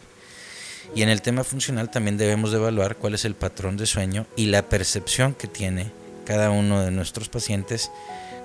Y 0.95 1.01
en 1.01 1.09
el 1.09 1.21
tema 1.21 1.43
funcional 1.43 1.89
también 1.89 2.17
debemos 2.17 2.51
de 2.51 2.57
evaluar 2.57 2.97
cuál 2.97 3.13
es 3.13 3.25
el 3.25 3.35
patrón 3.35 3.77
de 3.77 3.85
sueño 3.85 4.27
y 4.35 4.47
la 4.47 4.67
percepción 4.67 5.33
que 5.33 5.47
tiene 5.47 5.91
cada 6.25 6.51
uno 6.51 6.81
de 6.81 6.91
nuestros 6.91 7.29
pacientes, 7.29 7.91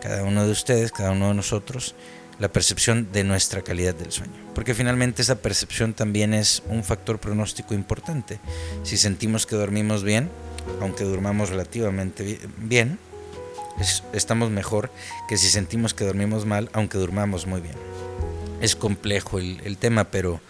cada 0.00 0.22
uno 0.22 0.44
de 0.44 0.52
ustedes, 0.52 0.92
cada 0.92 1.10
uno 1.10 1.28
de 1.28 1.34
nosotros, 1.34 1.94
la 2.38 2.48
percepción 2.52 3.10
de 3.12 3.24
nuestra 3.24 3.62
calidad 3.62 3.94
del 3.94 4.12
sueño. 4.12 4.32
Porque 4.54 4.74
finalmente 4.74 5.22
esa 5.22 5.40
percepción 5.42 5.92
también 5.92 6.34
es 6.34 6.62
un 6.68 6.84
factor 6.84 7.18
pronóstico 7.18 7.74
importante. 7.74 8.38
Si 8.84 8.96
sentimos 8.96 9.44
que 9.44 9.56
dormimos 9.56 10.04
bien, 10.04 10.30
aunque 10.80 11.04
durmamos 11.04 11.50
relativamente 11.50 12.38
bien, 12.58 12.98
estamos 14.12 14.50
mejor 14.50 14.90
que 15.28 15.36
si 15.36 15.48
sentimos 15.48 15.94
que 15.94 16.04
dormimos 16.04 16.46
mal, 16.46 16.70
aunque 16.72 16.98
durmamos 16.98 17.46
muy 17.46 17.60
bien. 17.60 17.76
Es 18.60 18.74
complejo 18.74 19.38
el, 19.38 19.76
tema, 19.78 20.04
pero 20.04 20.40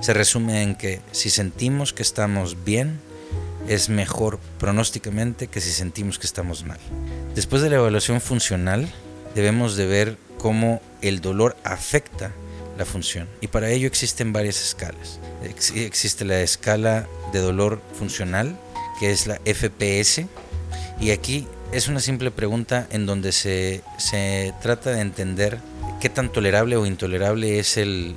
se 0.00 0.12
resume 0.12 0.62
en 0.62 0.74
que 0.74 1.00
si 1.12 1.30
sentimos 1.30 1.92
que 1.92 2.02
estamos 2.02 2.64
bien, 2.64 3.00
es 3.68 3.88
mejor 3.88 4.38
pronósticamente 4.58 5.46
que 5.46 5.60
si 5.60 5.70
sentimos 5.70 6.18
que 6.18 6.26
estamos 6.26 6.64
mal. 6.64 6.78
Después 7.34 7.62
de 7.62 7.70
la 7.70 7.76
evaluación 7.76 8.20
funcional, 8.20 8.88
debemos 9.34 9.76
de 9.76 9.86
ver 9.86 10.18
cómo 10.38 10.82
el 11.00 11.20
dolor 11.20 11.56
afecta 11.64 12.32
la 12.76 12.84
función. 12.84 13.28
Y 13.40 13.46
para 13.46 13.70
ello 13.70 13.86
existen 13.86 14.32
varias 14.32 14.60
escalas. 14.62 15.20
existe 15.74 16.24
la 16.24 16.40
escala 16.40 17.06
de 17.32 17.38
dolor 17.38 17.80
funcional, 17.96 18.58
que 18.98 19.10
es 19.10 19.26
la 19.26 19.36
FPS, 19.44 20.26
y 21.00 21.10
aquí 21.10 21.46
es 21.72 21.88
una 21.88 22.00
simple 22.00 22.30
pregunta 22.30 22.86
en 22.90 23.06
donde 23.06 23.32
se, 23.32 23.82
se 23.98 24.54
trata 24.62 24.90
de 24.90 25.00
entender 25.00 25.58
qué 26.04 26.10
tan 26.10 26.30
tolerable 26.30 26.76
o 26.76 26.84
intolerable 26.84 27.58
es 27.58 27.78
el, 27.78 28.16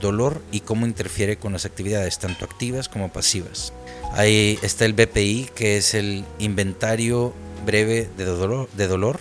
dolor 0.00 0.40
y 0.52 0.60
cómo 0.60 0.86
interfiere 0.86 1.36
con 1.36 1.52
las 1.52 1.66
actividades, 1.66 2.18
tanto 2.18 2.46
activas 2.46 2.88
como 2.88 3.12
pasivas. 3.12 3.74
Ahí 4.12 4.58
está 4.62 4.86
el 4.86 4.94
BPI, 4.94 5.50
que 5.54 5.76
es 5.76 5.92
el 5.92 6.24
inventario 6.38 7.34
breve 7.66 8.08
de 8.16 8.24
dolor. 8.24 8.70
De 8.72 8.86
dolor. 8.86 9.20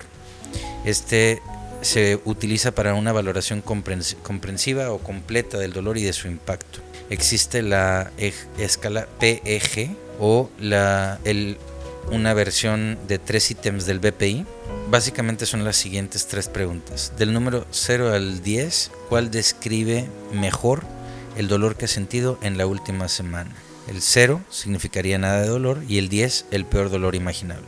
Este 0.85 1.41
se 1.81 2.21
utiliza 2.23 2.71
para 2.71 2.93
una 2.93 3.11
valoración 3.11 3.61
comprensiva 3.61 4.91
o 4.91 4.99
completa 4.99 5.57
del 5.57 5.73
dolor 5.73 5.97
y 5.97 6.03
de 6.03 6.13
su 6.13 6.29
impacto. 6.29 6.79
Existe 7.09 7.61
la 7.61 8.11
e, 8.17 8.33
escala 8.57 9.07
PEG 9.19 9.89
o 10.19 10.49
la, 10.59 11.19
el, 11.23 11.57
una 12.11 12.33
versión 12.33 12.97
de 13.07 13.19
tres 13.19 13.51
ítems 13.51 13.85
del 13.85 13.99
BPI 13.99 14.45
Básicamente 14.89 15.45
son 15.45 15.63
las 15.63 15.77
siguientes 15.77 16.25
tres 16.25 16.47
preguntas. 16.47 17.13
Del 17.15 17.31
número 17.31 17.67
0 17.69 18.11
al 18.11 18.41
10, 18.41 18.89
¿cuál 19.07 19.29
describe 19.29 20.07
mejor 20.33 20.83
el 21.37 21.47
dolor 21.47 21.75
que 21.75 21.85
ha 21.85 21.87
sentido 21.87 22.39
en 22.41 22.57
la 22.57 22.65
última 22.65 23.07
semana? 23.07 23.51
El 23.87 24.01
0 24.01 24.41
significaría 24.49 25.19
nada 25.19 25.41
de 25.41 25.47
dolor 25.47 25.83
y 25.87 25.99
el 25.99 26.09
10 26.09 26.47
el 26.49 26.65
peor 26.65 26.89
dolor 26.89 27.13
imaginable. 27.13 27.67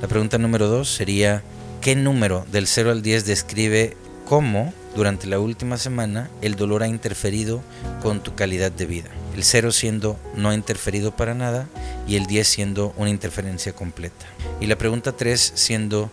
La 0.00 0.08
pregunta 0.08 0.38
número 0.38 0.68
2 0.68 0.88
sería, 0.88 1.42
¿qué 1.82 1.94
número 1.94 2.46
del 2.50 2.66
0 2.66 2.90
al 2.90 3.02
10 3.02 3.26
describe 3.26 3.98
cómo 4.24 4.72
durante 4.96 5.26
la 5.26 5.40
última 5.40 5.76
semana 5.76 6.30
el 6.40 6.56
dolor 6.56 6.82
ha 6.82 6.88
interferido 6.88 7.60
con 8.00 8.22
tu 8.22 8.34
calidad 8.34 8.72
de 8.72 8.86
vida? 8.86 9.10
El 9.34 9.44
0 9.44 9.72
siendo 9.72 10.18
no 10.36 10.50
ha 10.50 10.54
interferido 10.54 11.16
para 11.16 11.34
nada 11.34 11.68
y 12.06 12.16
el 12.16 12.26
10 12.26 12.46
siendo 12.46 12.94
una 12.96 13.10
interferencia 13.10 13.72
completa. 13.72 14.26
Y 14.60 14.66
la 14.66 14.76
pregunta 14.76 15.12
3 15.12 15.52
siendo 15.54 16.10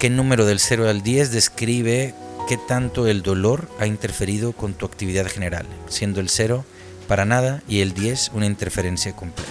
¿Qué 0.00 0.08
número 0.08 0.46
del 0.46 0.60
0 0.60 0.88
al 0.88 1.02
10 1.02 1.30
describe 1.30 2.14
qué 2.48 2.56
tanto 2.56 3.06
el 3.06 3.20
dolor 3.20 3.68
ha 3.78 3.86
interferido 3.86 4.52
con 4.52 4.72
tu 4.72 4.86
actividad 4.86 5.26
general, 5.26 5.66
siendo 5.90 6.20
el 6.20 6.30
0 6.30 6.64
para 7.06 7.26
nada 7.26 7.62
y 7.68 7.80
el 7.80 7.92
10 7.92 8.30
una 8.32 8.46
interferencia 8.46 9.14
completa? 9.14 9.50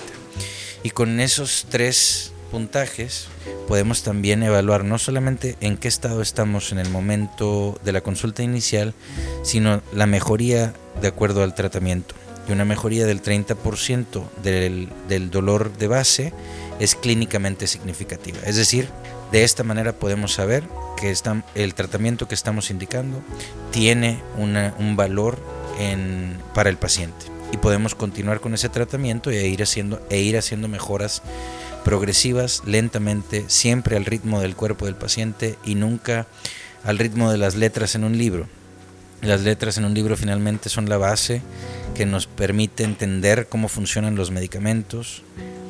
Y 0.81 0.89
con 0.89 1.19
esos 1.19 1.67
tres 1.69 2.31
puntajes 2.49 3.27
podemos 3.67 4.01
también 4.01 4.41
evaluar 4.41 4.85
no 4.85 4.97
solamente 4.97 5.55
en 5.61 5.77
qué 5.77 5.87
estado 5.87 6.19
estamos 6.23 6.71
en 6.71 6.79
el 6.79 6.89
momento 6.89 7.79
de 7.83 7.91
la 7.91 8.01
consulta 8.01 8.41
inicial, 8.41 8.95
sino 9.43 9.83
la 9.93 10.07
mejoría 10.07 10.73
de 10.99 11.09
acuerdo 11.09 11.43
al 11.43 11.53
tratamiento. 11.53 12.15
Una 12.49 12.65
mejoría 12.65 13.05
del 13.05 13.21
30% 13.21 14.23
del, 14.41 14.89
del 15.07 15.29
dolor 15.29 15.71
de 15.77 15.87
base 15.87 16.33
es 16.79 16.95
clínicamente 16.95 17.67
significativa. 17.67 18.39
Es 18.45 18.55
decir, 18.55 18.89
de 19.31 19.43
esta 19.43 19.63
manera 19.63 19.93
podemos 19.93 20.33
saber 20.33 20.63
que 20.97 21.13
el 21.55 21.73
tratamiento 21.75 22.27
que 22.27 22.35
estamos 22.35 22.71
indicando 22.71 23.21
tiene 23.71 24.19
un 24.37 24.95
valor 24.95 25.37
para 26.53 26.69
el 26.69 26.77
paciente 26.77 27.25
y 27.53 27.57
podemos 27.57 27.95
continuar 27.95 28.41
con 28.41 28.53
ese 28.53 28.69
tratamiento 28.69 29.29
e 29.31 29.47
ir 29.47 29.63
haciendo, 29.63 30.01
e 30.09 30.19
ir 30.19 30.37
haciendo 30.37 30.67
mejoras 30.67 31.21
progresivas, 31.85 32.63
lentamente, 32.65 33.45
siempre 33.47 33.95
al 33.95 34.05
ritmo 34.05 34.41
del 34.41 34.55
cuerpo 34.55 34.85
del 34.85 34.95
paciente 34.95 35.57
y 35.63 35.75
nunca 35.75 36.27
al 36.83 36.97
ritmo 36.97 37.31
de 37.31 37.37
las 37.37 37.55
letras 37.55 37.95
en 37.95 38.03
un 38.03 38.17
libro. 38.17 38.47
Las 39.21 39.41
letras 39.41 39.77
en 39.77 39.85
un 39.85 39.93
libro 39.93 40.15
finalmente 40.15 40.69
son 40.69 40.87
la 40.87 40.97
base 40.97 41.41
que 41.93 42.05
nos 42.05 42.27
permite 42.27 42.83
entender 42.83 43.47
cómo 43.49 43.67
funcionan 43.67 44.15
los 44.15 44.31
medicamentos, 44.31 45.23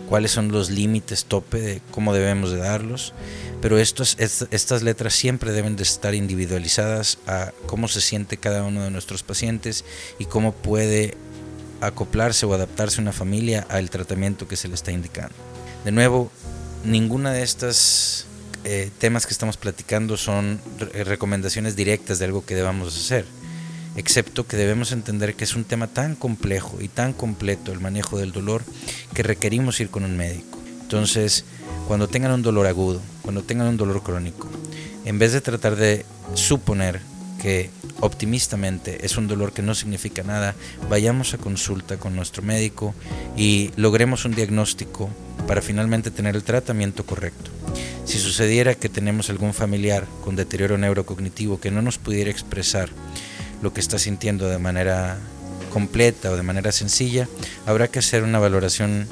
cuáles 0.07 0.31
son 0.31 0.51
los 0.51 0.69
límites 0.69 1.25
tope 1.25 1.59
de 1.59 1.81
cómo 1.91 2.13
debemos 2.13 2.51
de 2.51 2.57
darlos, 2.57 3.13
pero 3.61 3.79
estos, 3.79 4.17
estas 4.19 4.83
letras 4.83 5.13
siempre 5.13 5.51
deben 5.51 5.75
de 5.75 5.83
estar 5.83 6.13
individualizadas 6.13 7.17
a 7.25 7.51
cómo 7.65 7.87
se 7.87 8.01
siente 8.01 8.37
cada 8.37 8.63
uno 8.63 8.83
de 8.83 8.91
nuestros 8.91 9.23
pacientes 9.23 9.83
y 10.19 10.25
cómo 10.25 10.53
puede 10.53 11.15
acoplarse 11.81 12.45
o 12.45 12.53
adaptarse 12.53 13.01
una 13.01 13.13
familia 13.13 13.65
al 13.69 13.89
tratamiento 13.89 14.47
que 14.47 14.57
se 14.57 14.67
le 14.67 14.75
está 14.75 14.91
indicando. 14.91 15.35
De 15.85 15.91
nuevo, 15.91 16.31
ninguna 16.83 17.33
de 17.33 17.43
estas 17.43 18.25
eh, 18.63 18.91
temas 18.97 19.25
que 19.25 19.33
estamos 19.33 19.57
platicando 19.57 20.17
son 20.17 20.59
recomendaciones 21.05 21.75
directas 21.75 22.19
de 22.19 22.25
algo 22.25 22.45
que 22.45 22.55
debamos 22.55 22.95
hacer, 22.95 23.25
excepto 23.99 24.47
que 24.47 24.55
debemos 24.55 24.93
entender 24.93 25.35
que 25.35 25.43
es 25.43 25.55
un 25.55 25.65
tema 25.65 25.87
tan 25.87 26.15
complejo 26.15 26.77
y 26.79 26.87
tan 26.87 27.11
completo 27.11 27.73
el 27.73 27.81
manejo 27.81 28.17
del 28.17 28.31
dolor 28.31 28.63
que 29.13 29.23
requerimos 29.23 29.81
ir 29.81 29.89
con 29.89 30.05
un 30.05 30.15
médico. 30.15 30.57
Entonces, 30.81 31.43
cuando 31.85 32.07
tengan 32.07 32.31
un 32.31 32.41
dolor 32.41 32.65
agudo, 32.65 33.01
cuando 33.23 33.43
tengan 33.43 33.67
un 33.67 33.75
dolor 33.75 34.01
crónico, 34.01 34.47
en 35.03 35.19
vez 35.19 35.33
de 35.33 35.41
tratar 35.41 35.75
de 35.75 36.05
suponer 36.33 37.01
que 37.41 37.69
optimistamente 37.99 39.05
es 39.05 39.17
un 39.17 39.27
dolor 39.27 39.51
que 39.51 39.61
no 39.61 39.75
significa 39.75 40.23
nada, 40.23 40.55
vayamos 40.89 41.33
a 41.33 41.37
consulta 41.37 41.97
con 41.97 42.15
nuestro 42.15 42.41
médico 42.41 42.95
y 43.35 43.71
logremos 43.75 44.23
un 44.23 44.33
diagnóstico 44.33 45.09
para 45.45 45.61
finalmente 45.61 46.09
tener 46.09 46.37
el 46.37 46.43
tratamiento 46.43 47.05
correcto. 47.05 47.51
Si 48.05 48.17
sucediera 48.17 48.75
que 48.75 48.87
tenemos 48.87 49.29
algún 49.29 49.53
familiar 49.53 50.07
con 50.23 50.37
deterioro 50.37 50.77
neurocognitivo 50.77 51.59
que 51.59 51.69
no 51.69 51.81
nos 51.81 51.97
pudiera 51.97 52.31
expresar 52.31 52.89
lo 53.61 53.73
que 53.73 53.79
está 53.79 53.99
sintiendo 53.99 54.47
de 54.47 54.59
manera 54.59 55.17
completa 55.69 56.31
o 56.31 56.35
de 56.35 56.43
manera 56.43 56.71
sencilla, 56.71 57.27
habrá 57.65 57.87
que 57.87 57.99
hacer 57.99 58.23
una 58.23 58.39
valoración 58.39 59.07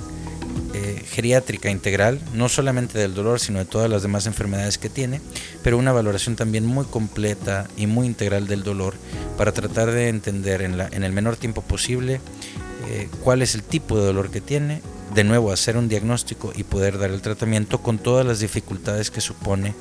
eh, 0.73 1.03
geriátrica 1.09 1.69
integral, 1.69 2.19
no 2.33 2.49
solamente 2.49 2.99
del 2.99 3.13
dolor, 3.13 3.39
sino 3.39 3.59
de 3.59 3.65
todas 3.65 3.89
las 3.89 4.01
demás 4.01 4.25
enfermedades 4.27 4.77
que 4.77 4.89
tiene, 4.89 5.21
pero 5.63 5.77
una 5.77 5.91
valoración 5.91 6.35
también 6.35 6.65
muy 6.65 6.85
completa 6.85 7.67
y 7.77 7.87
muy 7.87 8.05
integral 8.05 8.47
del 8.47 8.63
dolor 8.63 8.95
para 9.37 9.51
tratar 9.51 9.91
de 9.91 10.09
entender 10.09 10.61
en, 10.61 10.77
la, 10.77 10.87
en 10.91 11.03
el 11.03 11.13
menor 11.13 11.35
tiempo 11.35 11.61
posible 11.61 12.21
eh, 12.89 13.09
cuál 13.23 13.41
es 13.41 13.55
el 13.55 13.63
tipo 13.63 13.97
de 13.97 14.05
dolor 14.05 14.29
que 14.29 14.41
tiene, 14.41 14.81
de 15.13 15.23
nuevo 15.23 15.51
hacer 15.51 15.77
un 15.77 15.89
diagnóstico 15.89 16.53
y 16.55 16.63
poder 16.63 16.97
dar 16.99 17.11
el 17.11 17.21
tratamiento 17.21 17.81
con 17.81 17.97
todas 17.97 18.25
las 18.25 18.39
dificultades 18.39 19.09
que 19.09 19.21
supone 19.21 19.73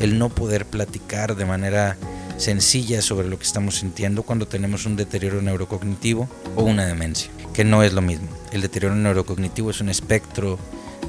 el 0.00 0.18
no 0.18 0.28
poder 0.28 0.66
platicar 0.66 1.34
de 1.34 1.44
manera 1.44 1.96
sencilla 2.42 3.00
sobre 3.02 3.28
lo 3.28 3.38
que 3.38 3.44
estamos 3.44 3.76
sintiendo 3.76 4.24
cuando 4.24 4.48
tenemos 4.48 4.84
un 4.84 4.96
deterioro 4.96 5.40
neurocognitivo 5.40 6.28
o 6.56 6.64
una 6.64 6.84
demencia, 6.84 7.30
que 7.54 7.64
no 7.64 7.82
es 7.82 7.92
lo 7.92 8.02
mismo. 8.02 8.28
El 8.50 8.62
deterioro 8.62 8.96
neurocognitivo 8.96 9.70
es 9.70 9.80
un 9.80 9.88
espectro 9.88 10.58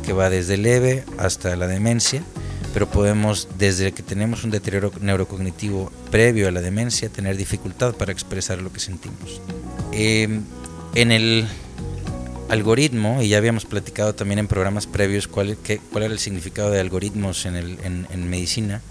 que 0.06 0.14
va 0.14 0.30
desde 0.30 0.58
leve 0.58 1.04
hasta 1.18 1.56
la 1.56 1.66
demencia, 1.66 2.22
pero 2.74 2.88
podemos, 2.90 3.48
desde 3.58 3.92
que 3.94 4.04
tenemos 4.04 4.44
un 4.44 4.52
deterioro 4.52 4.92
neurocognitivo 5.02 5.92
previo 6.12 6.48
a 6.48 6.52
la 6.52 6.62
demencia, 6.62 7.10
tener 7.10 7.36
dificultad 7.36 7.96
para 7.96 8.12
expresar 8.12 8.62
lo 8.62 8.72
que 8.72 8.80
sentimos. 8.80 9.42
Eh, 9.92 10.40
en 10.94 11.12
el 11.12 11.48
algoritmo, 12.50 13.22
y 13.22 13.30
ya 13.30 13.38
habíamos 13.38 13.66
platicado 13.66 14.16
también 14.16 14.40
en 14.40 14.48
programas 14.48 14.88
previos 14.88 15.28
cuál, 15.28 15.58
cuál 15.92 16.04
era 16.04 16.14
el 16.14 16.20
significado 16.20 16.72
de 16.72 16.80
algoritmos 16.80 17.46
en, 17.46 17.56
el, 17.56 17.78
en, 17.84 18.30
medicina, 18.30 18.82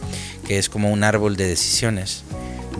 que 0.46 0.58
es 0.58 0.68
como 0.68 0.90
un 0.90 1.04
árbol 1.04 1.36
de 1.36 1.46
decisiones 1.46 2.24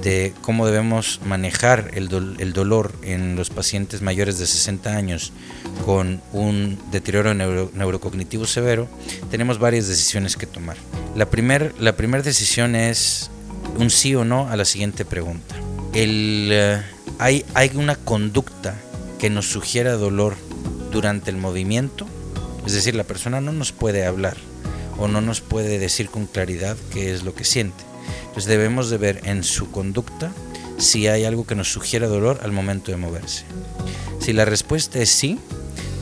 de 0.03 0.33
cómo 0.41 0.67
debemos 0.67 1.21
manejar 1.25 1.91
el, 1.95 2.09
el, 2.39 2.53
dolor 2.53 2.93
en 3.03 3.37
los 3.37 3.51
pacientes 3.51 4.03
mayores 4.03 4.39
de 4.39 4.47
60 4.47 4.97
años 4.97 5.33
con 5.85 6.21
un 6.33 6.79
deterioro 6.91 7.35
neurocognitivo 7.35 8.47
severo, 8.47 8.89
tenemos 9.31 9.59
varias 9.59 9.89
decisiones 9.89 10.37
que 10.37 10.47
tomar. 10.47 10.77
La 11.15 11.27
primera 11.27 11.71
la 11.79 11.95
primer 11.95 12.23
decisión 12.23 12.75
es 12.75 13.31
un 13.79 13.91
sí 13.91 14.15
o 14.15 14.25
no 14.25 14.49
a 14.49 14.57
la 14.57 14.65
siguiente 14.65 15.05
pregunta. 15.05 15.55
El, 15.93 16.49
eh, 16.51 16.83
hay, 17.19 17.45
hay 17.55 17.71
una 17.75 17.97
conducta 17.97 18.77
que 19.19 19.31
nos 19.31 19.47
sugiera 19.47 19.93
dolor 19.93 20.37
durante 20.93 21.31
el 21.31 21.37
movimiento, 21.37 22.07
es 22.67 22.73
decir, 22.73 22.95
la 22.95 23.05
persona 23.05 23.41
no 23.41 23.53
nos 23.53 23.73
puede 23.73 24.07
hablar 24.07 24.37
o 24.99 25.09
no 25.09 25.21
nos 25.21 25.41
puede 25.41 25.79
decir 25.79 26.09
con 26.09 26.27
claridad 26.27 26.77
qué 26.93 27.13
es 27.13 27.25
lo 27.25 27.35
que 27.35 27.45
siente. 27.45 27.85
Entonces 28.27 28.47
debemos 28.47 28.91
de 28.91 28.99
ver 28.99 29.21
en 29.25 29.43
su 29.43 29.71
conducta 29.71 30.33
si 30.79 31.07
hay 31.07 31.25
algo 31.25 31.47
que 31.47 31.55
nos 31.55 31.73
sugiera 31.73 32.07
dolor 32.07 32.41
al 32.43 32.53
momento 32.53 32.91
de 32.91 32.97
moverse. 32.97 33.45
Si 34.21 34.33
la 34.33 34.45
respuesta 34.45 35.01
es 35.01 35.11
sí, 35.11 35.39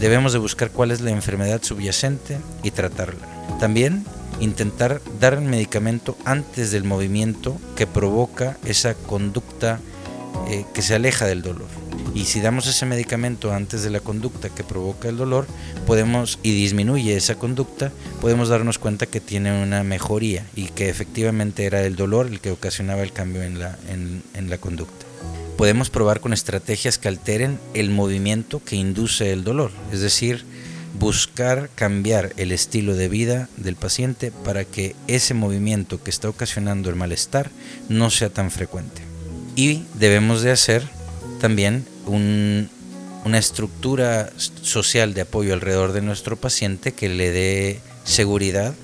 debemos 0.01 0.33
de 0.33 0.39
buscar 0.39 0.71
cuál 0.71 0.91
es 0.91 1.01
la 1.01 1.11
enfermedad 1.11 1.63
subyacente 1.63 2.39
y 2.63 2.71
tratarla. 2.71 3.27
También 3.59 4.05
intentar 4.41 5.01
dar 5.21 5.35
el 5.35 5.43
medicamento 5.43 6.17
antes 6.25 6.71
del 6.71 6.85
movimiento 6.85 7.59
que 7.77 7.87
provoca 7.87 8.57
esa 8.65 8.95
conducta 8.95 9.81
eh, 10.49 10.65
que 10.75 10.83
se 10.83 10.95
aleja 10.95 11.27
del 11.27 11.43
dolor. 11.43 11.69
Y 12.15 12.25
si 12.25 12.41
damos 12.41 12.67
ese 12.67 12.87
medicamento 12.87 13.53
antes 13.53 13.83
de 13.83 13.91
la 13.91 14.01
conducta 14.01 14.49
que 14.49 14.65
provoca 14.65 15.09
el 15.09 15.17
dolor, 15.17 15.47
podemos 15.87 16.39
y 16.43 16.53
disminuye 16.53 17.17
esa 17.17 17.37
conducta, 17.37 17.93
podemos 18.21 18.49
darnos 18.49 18.79
cuenta 18.79 19.07
que 19.07 19.21
tiene 19.21 19.63
una 19.63 19.85
mejoría 19.85 20.45
y 20.57 20.67
que 20.67 20.89
efectivamente 20.89 21.67
era 21.67 21.83
el 21.83 21.95
dolor 21.95 22.27
el 22.27 22.41
que 22.41 22.51
ocasionaba 22.51 23.03
el 23.03 23.13
cambio 23.13 23.43
en 23.43 23.61
la, 23.61 23.79
en 23.89 24.51
la 24.51 24.59
conducta. 24.59 25.07
Podemos 25.57 25.91
probar 25.91 26.21
con 26.21 26.33
estrategias 26.33 26.99
que 26.99 27.09
alteren 27.09 27.61
el 27.75 27.91
movimiento 27.91 28.63
que 28.65 28.77
induce 28.77 29.33
el 29.33 29.45
dolor, 29.45 29.71
es 29.93 30.01
decir, 30.01 30.45
buscar 30.99 31.71
cambiar 31.75 32.33
el 32.37 32.53
estilo 32.53 32.95
de 32.95 33.09
vida 33.09 33.49
del 33.57 33.77
paciente 33.77 34.33
para 34.45 34.65
que 34.65 34.97
ese 35.07 35.35
movimiento 35.35 36.03
que 36.03 36.11
está 36.11 36.29
ocasionando 36.29 36.91
el 36.91 36.97
malestar 36.97 37.51
no 37.89 38.11
sea 38.11 38.31
tan 38.31 38.51
frecuente. 38.51 39.10
Y 39.57 39.83
debemos 39.95 40.43
de 40.43 40.53
hacer 40.53 40.89
también 41.41 41.85
una 42.07 43.39
estructura 43.39 44.31
social 44.37 45.15
de 45.15 45.23
apoyo 45.23 45.55
alrededor 45.55 45.93
de 45.93 46.03
nuestro 46.03 46.37
paciente 46.37 46.93
que 46.93 47.09
le 47.09 47.31
dé 47.31 47.81
seguridad 48.05 48.75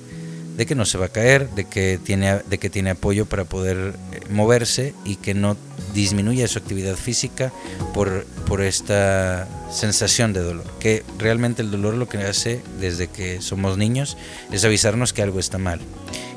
de 0.57 0.65
que 0.65 0.73
no 0.73 0.85
se 0.85 0.97
va 0.97 1.05
a 1.05 1.09
caer, 1.09 1.49
de 1.51 1.65
que 1.65 1.99
tiene, 2.03 2.39
de 2.49 2.57
que 2.57 2.71
tiene 2.71 2.89
apoyo 2.89 3.27
para 3.27 3.45
poder 3.45 3.93
eh, 4.11 4.21
moverse 4.31 4.95
y 5.05 5.15
que 5.15 5.35
no 5.35 5.55
disminuya 5.93 6.47
su 6.47 6.57
actividad 6.57 6.95
física 6.95 7.53
por, 7.93 8.25
por 8.47 8.61
esta 8.61 9.47
sensación 9.71 10.33
de 10.33 10.41
dolor. 10.41 10.65
Que 10.79 11.03
realmente 11.19 11.61
el 11.61 11.69
dolor 11.69 11.93
lo 11.93 12.09
que 12.09 12.17
hace 12.17 12.61
desde 12.79 13.07
que 13.07 13.39
somos 13.39 13.77
niños 13.77 14.17
es 14.51 14.65
avisarnos 14.65 15.13
que 15.13 15.21
algo 15.21 15.39
está 15.39 15.59
mal 15.59 15.79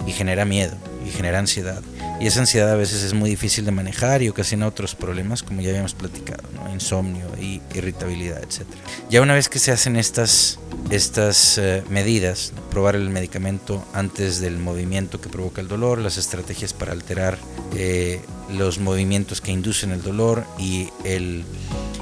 y 0.07 0.13
genera 0.13 0.45
miedo 0.45 0.77
y 1.07 1.11
genera 1.11 1.39
ansiedad. 1.39 1.83
Y 2.21 2.27
esa 2.27 2.41
ansiedad 2.41 2.71
a 2.71 2.77
veces 2.77 3.03
es 3.03 3.15
muy 3.15 3.31
difícil 3.31 3.65
de 3.65 3.73
manejar 3.73 4.23
y 4.23 4.29
ocasiona 4.29 4.67
otros 4.67 4.95
problemas, 4.95 5.43
como 5.43 5.63
ya 5.63 5.71
habíamos 5.71 5.95
platicado, 5.95 6.43
insomnio 6.71 7.27
y 7.41 7.63
irritabilidad, 7.75 8.43
etc. 8.43 8.67
Ya 9.09 9.23
una 9.23 9.33
vez 9.33 9.49
que 9.49 9.59
se 9.59 9.73
hacen 9.73 9.97
estas, 9.97 10.59
estas 10.91 11.57
eh, 11.57 11.83
medidas, 11.89 12.53
probar 12.71 12.95
el 12.95 13.09
medicamento 13.09 13.83
antes 13.95 14.39
del 14.39 14.59
movimiento 14.59 15.19
que 15.21 15.31
provoca 15.31 15.63
el 15.63 15.69
dolor, 15.69 15.99
las 15.99 16.19
estrategias 16.19 16.75
para 16.75 16.93
alterar 16.93 17.39
eh, 17.75 18.21
los 18.51 18.79
movimientos 18.79 19.41
que 19.41 19.53
inducen 19.53 19.91
el 19.91 20.03
dolor 20.03 20.45
y 20.59 20.91
el 21.05 21.45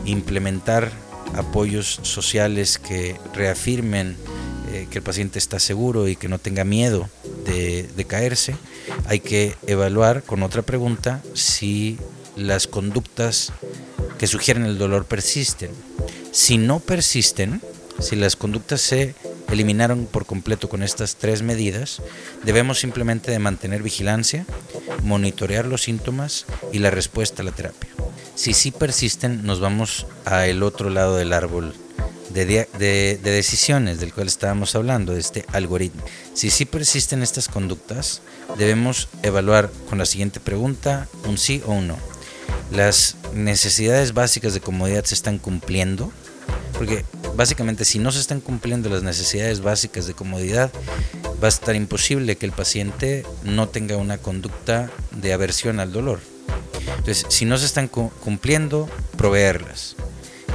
implementar 0.05 0.91
apoyos 1.37 2.01
sociales 2.03 2.79
que 2.79 3.17
reafirmen 3.35 4.17
eh, 4.73 4.87
que 4.91 4.99
el 4.99 5.05
paciente 5.05 5.39
está 5.39 5.59
seguro 5.59 6.09
y 6.09 6.17
que 6.17 6.29
no 6.29 6.39
tenga 6.39 6.65
miedo 6.65 7.09
de, 7.47 8.05
caerse, 8.07 8.55
hay 9.09 9.21
que 9.21 9.57
evaluar 9.67 10.23
con 10.23 10.43
otra 10.43 10.61
pregunta 10.61 11.23
si 11.33 11.99
las 12.37 12.67
conductas 12.67 13.53
que 14.19 14.27
sugieren 14.27 14.67
el 14.67 14.77
dolor 14.77 15.07
persisten. 15.07 15.71
Si 16.31 16.59
no 16.59 16.79
persisten, 16.79 17.63
si 18.01 18.17
las 18.17 18.37
conductas 18.37 18.83
se 18.83 19.15
eliminaron 19.51 20.05
por 20.05 20.27
completo 20.27 20.69
con 20.69 20.83
estas 20.83 21.17
tres 21.17 21.41
medidas, 21.41 22.03
debemos 22.45 22.81
simplemente 22.81 23.31
de 23.31 23.39
mantener 23.39 23.83
vigilancia, 23.83 24.45
monitorear 25.03 25.65
los 25.65 25.83
síntomas 25.83 26.45
y 26.71 26.79
la 26.79 26.91
respuesta 26.91 27.41
a 27.41 27.47
la 27.47 27.53
terapia. 27.53 27.89
Si 28.35 28.53
sí 28.53 28.71
persisten, 28.71 29.43
nos 29.45 29.59
vamos 29.59 30.07
a 30.27 30.47
el 30.47 30.63
otro 30.63 30.91
lado 30.91 31.17
del 31.17 31.33
árbol 31.33 31.75
de, 32.31 33.19
decisiones 33.23 34.01
del 34.01 34.13
cual 34.13 34.27
estábamos 34.27 34.75
hablando, 34.75 35.13
de 35.13 35.21
este 35.21 35.45
algoritmo. 35.53 36.03
Si 36.35 36.51
sí 36.51 36.65
persisten 36.65 37.23
estas 37.23 37.49
conductas, 37.49 38.23
debemos 38.57 39.09
evaluar 39.23 39.71
con 39.89 39.99
la 39.99 40.07
siguiente 40.07 40.41
pregunta 40.41 41.09
un 41.25 41.39
sí 41.39 41.63
o 41.67 41.73
un 41.73 41.89
no. 41.89 41.97
Las 42.71 43.17
necesidades 43.35 44.15
básicas 44.15 44.55
de 44.55 44.61
comodidad 44.61 45.05
se 45.05 45.15
están 45.15 45.39
cumpliendo, 45.39 46.13
porque 46.75 47.05
básicamente 47.35 47.85
si 47.85 47.99
no 47.99 48.13
se 48.13 48.21
están 48.21 48.41
cumpliendo 48.41 48.89
las 48.89 49.03
necesidades 49.03 49.61
básicas 49.61 50.07
de 50.07 50.15
comodidad, 50.15 50.71
va 51.43 51.47
a 51.47 51.49
estar 51.49 51.75
imposible 51.75 52.37
que 52.37 52.47
el 52.47 52.53
paciente 52.53 53.25
no 53.45 53.69
tenga 53.69 53.97
una 53.97 54.19
conducta 54.19 54.91
de 55.13 55.33
aversión 55.33 55.81
al 55.81 55.93
dolor. 55.93 56.21
Entonces, 56.99 57.27
si 57.29 57.45
no 57.45 57.59
se 57.59 57.67
están 57.67 57.89
cumpliendo, 57.89 58.89
proveerlas 59.17 59.97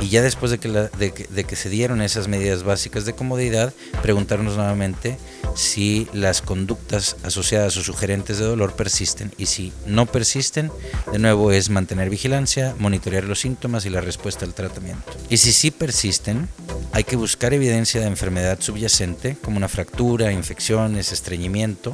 y 0.03 0.09
ya 0.09 0.21
después 0.21 0.51
de 0.51 0.57
que, 0.57 0.67
de, 0.69 1.43
que, 1.45 1.55
se 1.55 1.69
dieron 1.69 2.01
esas 2.01 2.27
medidas 2.27 2.63
básicas 2.63 3.05
de 3.05 3.13
comodidad, 3.13 3.73
preguntarnos 4.01 4.57
nuevamente 4.57 5.17
si 5.55 6.09
las 6.11 6.41
conductas 6.41 7.15
asociadas 7.23 7.77
o 7.77 7.83
sugerentes 7.83 8.37
de 8.37 8.43
dolor 8.43 8.75
persisten 8.75 9.31
y 9.37 9.45
si 9.45 9.71
no 9.85 10.05
persisten, 10.05 10.71
de 11.11 11.19
nuevo 11.19 11.53
es 11.53 11.69
mantener 11.69 12.09
vigilancia, 12.09 12.75
monitorear 12.79 13.23
los 13.23 13.39
síntomas 13.39 13.85
y 13.85 13.89
la 13.91 14.01
respuesta 14.01 14.43
al 14.43 14.53
tratamiento. 14.53 15.13
Y 15.29 15.37
si 15.37 15.53
sí 15.53 15.71
persisten, 15.71 16.49
hay 16.91 17.05
que 17.05 17.15
buscar 17.15 17.53
evidencia 17.53 18.01
de 18.01 18.07
enfermedad 18.07 18.59
subyacente 18.59 19.37
como 19.41 19.55
una 19.55 19.69
fractura, 19.69 20.33
infecciones, 20.33 21.13
estreñimiento. 21.13 21.93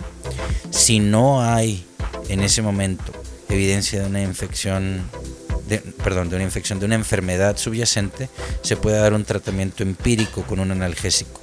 Si 0.71 0.99
no 0.99 1.43
hay 1.43 1.85
en 2.27 2.41
ese 2.41 2.63
momento 2.63 3.13
evidencia 3.49 4.01
de 4.01 4.07
una 4.07 4.21
infección 4.21 5.03
perdón, 5.77 6.29
de 6.29 6.35
una 6.35 6.45
infección, 6.45 6.79
de 6.79 6.85
una 6.85 6.95
enfermedad 6.95 7.57
subyacente, 7.57 8.29
se 8.61 8.75
puede 8.75 8.97
dar 8.97 9.13
un 9.13 9.23
tratamiento 9.23 9.83
empírico 9.83 10.43
con 10.43 10.59
un 10.59 10.71
analgésico. 10.71 11.41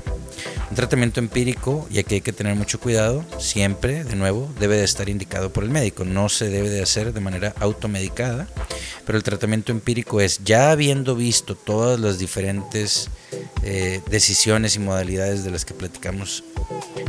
Un 0.69 0.75
tratamiento 0.75 1.21
empírico, 1.21 1.87
y 1.91 1.99
aquí 2.01 2.17
hay 2.17 2.21
que 2.21 2.33
tener 2.33 2.57
mucho 2.57 2.81
cuidado, 2.81 3.25
siempre, 3.39 4.03
de 4.03 4.17
nuevo, 4.17 4.53
debe 4.59 4.77
de 4.77 4.85
estar 4.85 5.09
indicado 5.09 5.53
por 5.53 5.63
el 5.63 5.71
médico, 5.71 6.05
no 6.05 6.29
se 6.29 6.49
debe 6.49 6.69
de 6.69 6.83
hacer 6.83 7.13
de 7.13 7.21
manera 7.21 7.55
automedicada, 7.61 8.49
pero 9.05 9.17
el 9.17 9.23
tratamiento 9.23 9.71
empírico 9.71 10.21
es, 10.21 10.41
ya 10.45 10.73
habiendo 10.73 11.15
visto 11.15 11.55
todas 11.55 12.01
las 12.01 12.19
diferentes 12.19 13.09
eh, 13.63 14.01
decisiones 14.11 14.75
y 14.75 14.81
modalidades 14.81 15.45
de 15.45 15.53
las 15.53 15.65
que 15.65 15.73
platicamos 15.73 16.43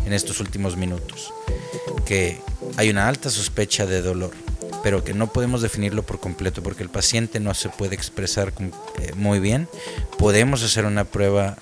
en 0.06 0.14
estos 0.14 0.40
últimos 0.40 0.78
minutos, 0.78 1.34
que 2.06 2.40
hay 2.78 2.92
una 2.92 3.08
alta 3.08 3.32
sospecha 3.32 3.88
de 3.88 4.04
dolor, 4.04 4.32
pero 4.88 5.04
que 5.04 5.14
no 5.14 5.28
podemos 5.28 5.62
definirlo 5.62 6.04
por 6.04 6.22
completo 6.22 6.64
porque 6.64 6.82
el 6.82 6.88
paciente 6.88 7.42
no 7.42 7.54
se 7.54 7.68
puede 7.68 7.94
expresar 7.94 8.54
eh, 9.02 9.12
muy 9.18 9.42
bien, 9.42 9.68
podemos 10.18 10.64
hacer 10.64 10.86
una 10.86 11.04
prueba 11.04 11.58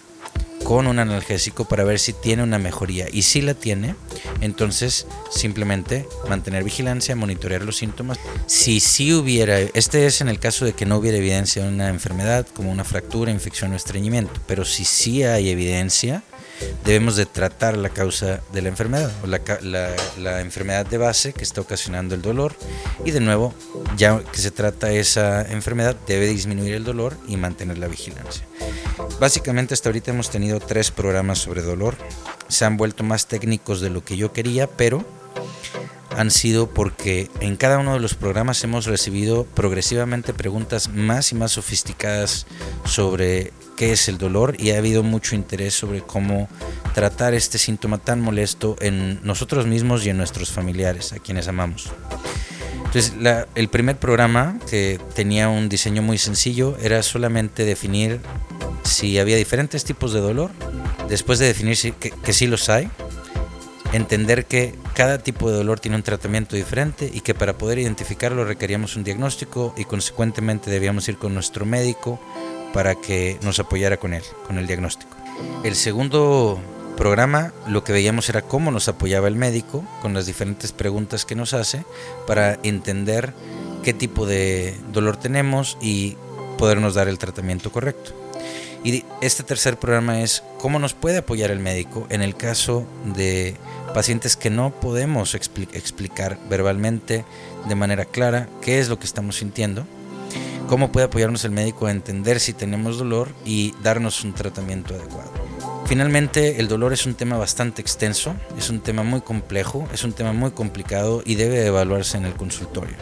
con 0.63 0.85
un 0.85 0.99
analgésico 0.99 1.65
para 1.65 1.83
ver 1.83 1.97
si 1.97 2.13
tiene 2.13 2.43
una 2.43 2.59
mejoría 2.59 3.07
y 3.11 3.23
si 3.23 3.41
la 3.41 3.55
tiene, 3.55 3.95
entonces 4.41 5.07
simplemente 5.31 6.07
mantener 6.29 6.63
vigilancia, 6.63 7.15
monitorear 7.15 7.63
los 7.63 7.77
síntomas. 7.77 8.19
Si 8.45 8.79
sí 8.79 9.11
hubiera, 9.11 9.57
este 9.57 10.05
es 10.05 10.21
en 10.21 10.29
el 10.29 10.37
caso 10.37 10.63
de 10.63 10.73
que 10.73 10.85
no 10.85 10.97
hubiera 10.97 11.17
evidencia 11.17 11.63
de 11.63 11.69
una 11.69 11.89
enfermedad 11.89 12.45
como 12.53 12.71
una 12.71 12.83
fractura, 12.83 13.31
infección 13.31 13.73
o 13.73 13.75
estreñimiento, 13.75 14.39
pero 14.45 14.65
si 14.65 14.85
sí 14.85 15.23
hay 15.23 15.49
evidencia, 15.49 16.21
debemos 16.85 17.15
de 17.15 17.25
tratar 17.25 17.75
la 17.77 17.89
causa 17.89 18.41
de 18.53 18.61
la 18.61 18.69
enfermedad 18.69 19.11
o 19.23 19.27
la, 19.27 20.41
enfermedad 20.41 20.85
de 20.85 20.97
base 20.99 21.33
que 21.33 21.43
está 21.43 21.61
ocasionando 21.61 22.13
el 22.13 22.21
dolor 22.21 22.55
y 23.03 23.11
de 23.11 23.19
nuevo 23.19 23.53
ya 23.97 24.19
que 24.23 24.37
se 24.37 24.51
trata 24.51 24.91
esa 24.91 25.41
enfermedad 25.41 25.95
debe 26.07 26.27
disminuir 26.27 26.75
el 26.75 26.83
dolor 26.83 27.17
y 27.27 27.37
mantener 27.37 27.79
la 27.79 27.87
vigilancia. 27.87 28.45
Básicamente 29.19 29.73
hasta 29.73 29.89
ahorita 29.89 30.11
hemos 30.11 30.29
tenido 30.29 30.59
tres 30.59 30.91
programas 30.91 31.39
sobre 31.39 31.63
dolor, 31.63 31.97
se 32.47 32.65
han 32.65 32.77
vuelto 32.77 33.03
más 33.03 33.27
técnicos 33.27 33.81
de 33.81 33.89
lo 33.89 34.03
que 34.05 34.15
yo 34.15 34.31
quería, 34.31 34.67
pero 34.67 35.03
han 36.15 36.31
sido 36.31 36.69
porque 36.69 37.29
en 37.39 37.57
cada 37.57 37.79
uno 37.79 37.93
de 37.93 37.99
los 37.99 38.13
programas 38.13 38.63
hemos 38.63 38.85
recibido 38.85 39.45
progresivamente 39.45 40.33
preguntas 40.33 40.89
más 40.89 41.31
y 41.31 41.35
más 41.35 41.53
sofisticadas 41.53 42.45
sobre 42.85 43.51
qué 43.75 43.91
es 43.91 44.07
el 44.07 44.17
dolor 44.17 44.55
y 44.59 44.71
ha 44.71 44.77
habido 44.77 45.03
mucho 45.03 45.35
interés 45.35 45.73
sobre 45.73 46.01
cómo 46.01 46.47
tratar 46.93 47.33
este 47.33 47.57
síntoma 47.57 47.97
tan 47.97 48.21
molesto 48.21 48.75
en 48.79 49.19
nosotros 49.23 49.67
mismos 49.67 50.05
y 50.05 50.09
en 50.09 50.17
nuestros 50.17 50.51
familiares, 50.51 51.13
a 51.13 51.19
quienes 51.19 51.47
amamos. 51.47 51.91
Entonces, 52.85 53.13
el 53.55 53.67
primer 53.67 53.97
programa, 53.97 54.57
que 54.69 54.99
tenía 55.13 55.49
un 55.49 55.67
diseño 55.67 56.01
muy 56.01 56.17
sencillo, 56.17 56.77
era 56.81 57.03
solamente 57.03 57.65
definir 57.65 58.21
si 58.83 59.19
había 59.19 59.35
diferentes 59.35 59.83
tipos 59.83 60.13
de 60.13 60.21
dolor, 60.21 60.51
después 61.09 61.39
de 61.39 61.47
definir 61.47 61.77
que, 61.99 62.11
que 62.11 62.33
sí 62.33 62.47
los 62.47 62.69
hay, 62.69 62.89
entender 63.91 64.45
que 64.45 64.75
cada 64.93 65.17
tipo 65.17 65.49
de 65.49 65.57
dolor 65.57 65.79
tiene 65.79 65.97
un 65.97 66.03
tratamiento 66.03 66.55
diferente 66.55 67.09
y 67.13 67.21
que 67.21 67.33
para 67.33 67.57
poder 67.57 67.79
identificarlo 67.79 68.45
requeríamos 68.45 68.95
un 68.95 69.03
diagnóstico 69.03 69.73
y 69.77 69.83
consecuentemente 69.83 70.71
debíamos 70.71 71.07
ir 71.09 71.17
con 71.17 71.33
nuestro 71.33 71.65
médico 71.65 72.19
para 72.75 72.95
que 72.95 73.39
nos 73.41 73.57
apoyara 73.59 73.95
con 73.95 74.13
él, 74.13 74.23
con 74.45 74.57
el 74.57 74.67
diagnóstico. 74.67 75.15
El 75.63 75.75
segundo 75.75 76.59
programa 76.97 77.53
lo 77.69 77.85
que 77.85 77.93
veíamos 77.93 78.27
era 78.27 78.41
cómo 78.41 78.69
nos 78.69 78.89
apoyaba 78.89 79.29
el 79.29 79.37
médico 79.37 79.85
con 80.01 80.13
las 80.13 80.25
diferentes 80.25 80.73
preguntas 80.73 81.23
que 81.23 81.35
nos 81.35 81.53
hace 81.53 81.85
para 82.27 82.59
entender 82.63 83.33
qué 83.81 83.93
tipo 83.93 84.25
de 84.25 84.75
dolor 84.91 85.15
tenemos 85.15 85.77
y 85.81 86.17
podernos 86.57 86.95
dar 86.95 87.07
el 87.07 87.17
tratamiento 87.17 87.71
correcto. 87.71 88.11
Y 88.83 89.05
este 89.21 89.43
tercer 89.43 89.77
programa 89.77 90.21
es 90.21 90.43
cómo 90.59 90.77
nos 90.77 90.93
puede 90.93 91.19
apoyar 91.19 91.51
el 91.51 91.59
médico 91.59 92.07
en 92.09 92.21
el 92.21 92.35
caso 92.35 92.85
de 93.05 93.55
pacientes 93.93 94.35
que 94.35 94.49
no 94.49 94.71
podemos 94.71 95.33
explicar 95.33 96.37
verbalmente 96.49 97.23
de 97.69 97.75
manera 97.75 98.03
clara 98.03 98.49
qué 98.61 98.79
es 98.79 98.89
lo 98.89 98.99
que 98.99 99.05
estamos 99.05 99.37
sintiendo, 99.37 99.87
cómo 100.67 100.91
puede 100.91 101.05
apoyarnos 101.05 101.45
el 101.45 101.51
médico 101.51 101.87
a 101.87 101.91
entender 101.91 102.39
si 102.39 102.53
tenemos 102.53 102.97
dolor 102.97 103.29
y 103.45 103.73
darnos 103.83 104.23
un 104.23 104.33
tratamiento 104.33 104.95
adecuado. 104.95 105.31
Finalmente, 105.85 106.59
el 106.59 106.67
dolor 106.67 106.93
es 106.93 107.05
un 107.05 107.13
tema 107.13 107.37
bastante 107.37 107.81
extenso, 107.81 108.35
es 108.57 108.69
un 108.69 108.79
tema 108.79 109.03
muy 109.03 109.21
complejo, 109.21 109.87
es 109.93 110.03
un 110.03 110.13
tema 110.13 110.33
muy 110.33 110.51
complicado 110.51 111.21
y 111.23 111.35
debe 111.35 111.65
evaluarse 111.65 112.17
en 112.17 112.25
el 112.25 112.33
consultorio. 112.33 112.95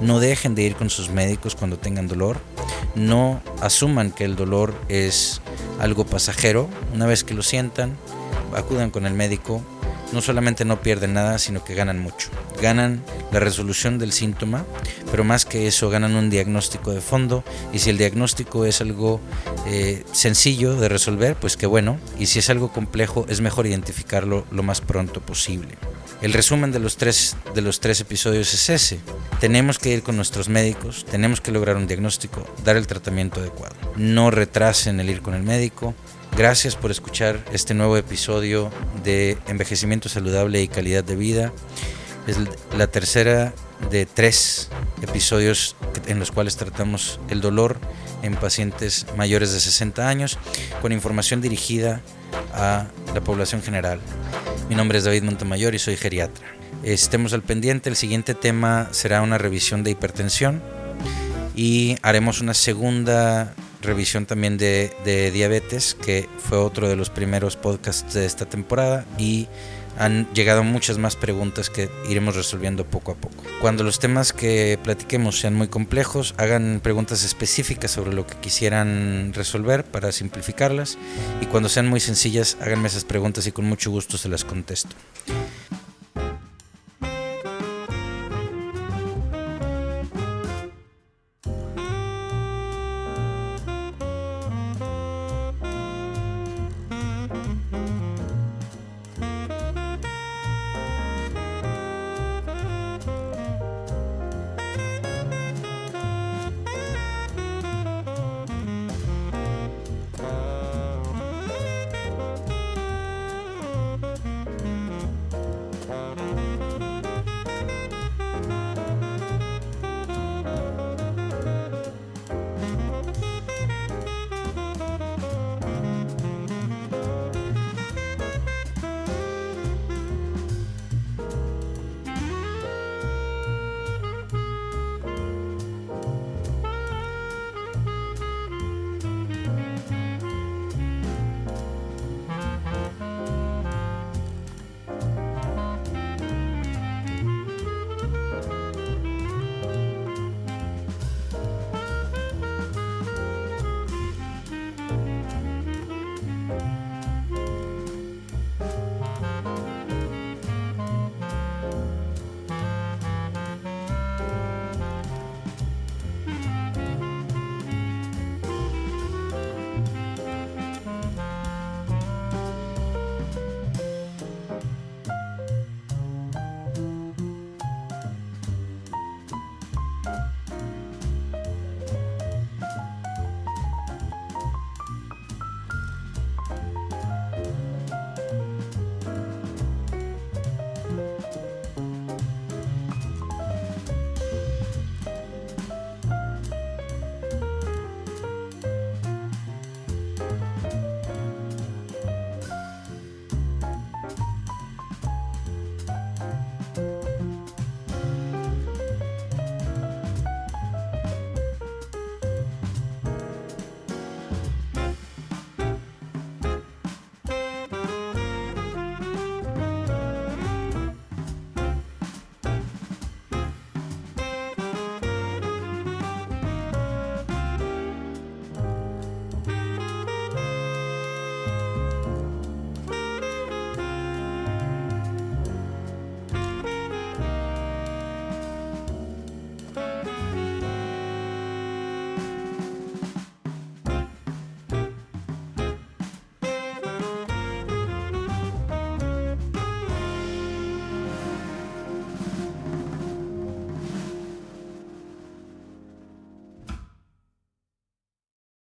No 0.00 0.18
dejen 0.18 0.54
de 0.54 0.62
ir 0.62 0.74
con 0.74 0.88
sus 0.88 1.10
médicos 1.10 1.54
cuando 1.54 1.78
tengan 1.78 2.08
dolor. 2.08 2.40
No 2.94 3.42
asuman 3.60 4.10
que 4.10 4.24
el 4.24 4.34
dolor 4.34 4.74
es 4.88 5.42
algo 5.78 6.06
pasajero. 6.06 6.68
Una 6.94 7.06
vez 7.06 7.22
que 7.22 7.34
lo 7.34 7.42
sientan, 7.42 7.96
acudan 8.56 8.90
con 8.90 9.06
el 9.06 9.12
médico. 9.12 9.62
No 10.12 10.20
solamente 10.20 10.64
no 10.64 10.80
pierden 10.82 11.14
nada, 11.14 11.38
sino 11.38 11.64
que 11.64 11.74
ganan 11.74 11.98
mucho. 11.98 12.28
Ganan 12.60 13.02
la 13.32 13.40
resolución 13.40 13.98
del 13.98 14.12
síntoma, 14.12 14.64
pero 15.10 15.24
más 15.24 15.44
que 15.44 15.66
eso 15.66 15.90
ganan 15.90 16.14
un 16.14 16.30
diagnóstico 16.30 16.92
de 16.92 17.00
fondo. 17.00 17.44
Y 17.72 17.78
si 17.78 17.90
el 17.90 17.98
diagnóstico 17.98 18.66
es 18.66 18.80
algo 18.80 19.20
eh, 19.66 20.04
sencillo 20.12 20.76
de 20.76 20.88
resolver, 20.88 21.36
pues 21.36 21.56
qué 21.56 21.66
bueno. 21.66 21.98
Y 22.18 22.26
si 22.26 22.38
es 22.38 22.50
algo 22.50 22.72
complejo, 22.72 23.26
es 23.28 23.40
mejor 23.40 23.66
identificarlo 23.66 24.46
lo 24.50 24.62
más 24.62 24.80
pronto 24.80 25.20
posible. 25.20 25.76
El 26.22 26.32
resumen 26.32 26.70
de 26.70 26.78
los 26.78 26.98
tres, 26.98 27.36
de 27.52 27.62
los 27.62 27.80
tres 27.80 28.00
episodios 28.00 28.54
es 28.54 28.68
ese. 28.70 29.00
Tenemos 29.40 29.80
que 29.80 29.90
ir 29.90 30.04
con 30.04 30.14
nuestros 30.14 30.48
médicos, 30.48 31.04
tenemos 31.10 31.40
que 31.40 31.50
lograr 31.50 31.76
un 31.76 31.88
diagnóstico, 31.88 32.46
dar 32.64 32.76
el 32.76 32.86
tratamiento 32.86 33.40
adecuado. 33.40 33.74
No 33.96 34.30
retrasen 34.30 35.00
el 35.00 35.10
ir 35.10 35.20
con 35.20 35.34
el 35.34 35.42
médico. 35.42 35.96
Gracias 36.36 36.76
por 36.76 36.90
escuchar 36.90 37.44
este 37.52 37.74
nuevo 37.74 37.96
episodio 37.98 38.70
de 39.04 39.36
Envejecimiento 39.48 40.08
Saludable 40.08 40.62
y 40.62 40.68
Calidad 40.68 41.04
de 41.04 41.14
Vida. 41.14 41.52
Es 42.26 42.38
la 42.76 42.86
tercera 42.86 43.52
de 43.90 44.06
tres 44.06 44.70
episodios 45.02 45.76
en 46.06 46.18
los 46.18 46.32
cuales 46.32 46.56
tratamos 46.56 47.20
el 47.28 47.42
dolor 47.42 47.78
en 48.22 48.34
pacientes 48.36 49.06
mayores 49.14 49.52
de 49.52 49.60
60 49.60 50.08
años 50.08 50.38
con 50.80 50.92
información 50.92 51.42
dirigida 51.42 52.00
a 52.54 52.86
la 53.14 53.20
población 53.20 53.62
general. 53.62 54.00
Mi 54.70 54.74
nombre 54.74 54.98
es 54.98 55.04
David 55.04 55.24
Montemayor 55.24 55.74
y 55.74 55.78
soy 55.78 55.98
geriatra. 55.98 56.46
Estemos 56.82 57.34
al 57.34 57.42
pendiente, 57.42 57.90
el 57.90 57.96
siguiente 57.96 58.34
tema 58.34 58.88
será 58.92 59.20
una 59.20 59.36
revisión 59.36 59.84
de 59.84 59.90
hipertensión 59.90 60.62
y 61.54 61.96
haremos 62.00 62.40
una 62.40 62.54
segunda 62.54 63.54
revisión 63.82 64.26
también 64.26 64.56
de, 64.56 64.92
de 65.04 65.30
diabetes, 65.30 65.94
que 65.94 66.28
fue 66.38 66.58
otro 66.58 66.88
de 66.88 66.96
los 66.96 67.10
primeros 67.10 67.56
podcasts 67.56 68.14
de 68.14 68.24
esta 68.24 68.46
temporada 68.46 69.04
y 69.18 69.48
han 69.98 70.32
llegado 70.32 70.64
muchas 70.64 70.98
más 70.98 71.16
preguntas 71.16 71.70
que 71.70 71.90
iremos 72.08 72.36
resolviendo 72.36 72.84
poco 72.84 73.12
a 73.12 73.14
poco. 73.14 73.44
Cuando 73.60 73.84
los 73.84 73.98
temas 73.98 74.32
que 74.32 74.78
platiquemos 74.82 75.38
sean 75.38 75.54
muy 75.54 75.68
complejos, 75.68 76.34
hagan 76.38 76.80
preguntas 76.82 77.24
específicas 77.24 77.90
sobre 77.90 78.12
lo 78.12 78.26
que 78.26 78.36
quisieran 78.36 79.32
resolver 79.34 79.84
para 79.84 80.12
simplificarlas 80.12 80.98
y 81.40 81.46
cuando 81.46 81.68
sean 81.68 81.88
muy 81.88 82.00
sencillas, 82.00 82.56
háganme 82.60 82.88
esas 82.88 83.04
preguntas 83.04 83.46
y 83.46 83.52
con 83.52 83.64
mucho 83.64 83.90
gusto 83.90 84.18
se 84.18 84.28
las 84.28 84.44
contesto. 84.44 84.96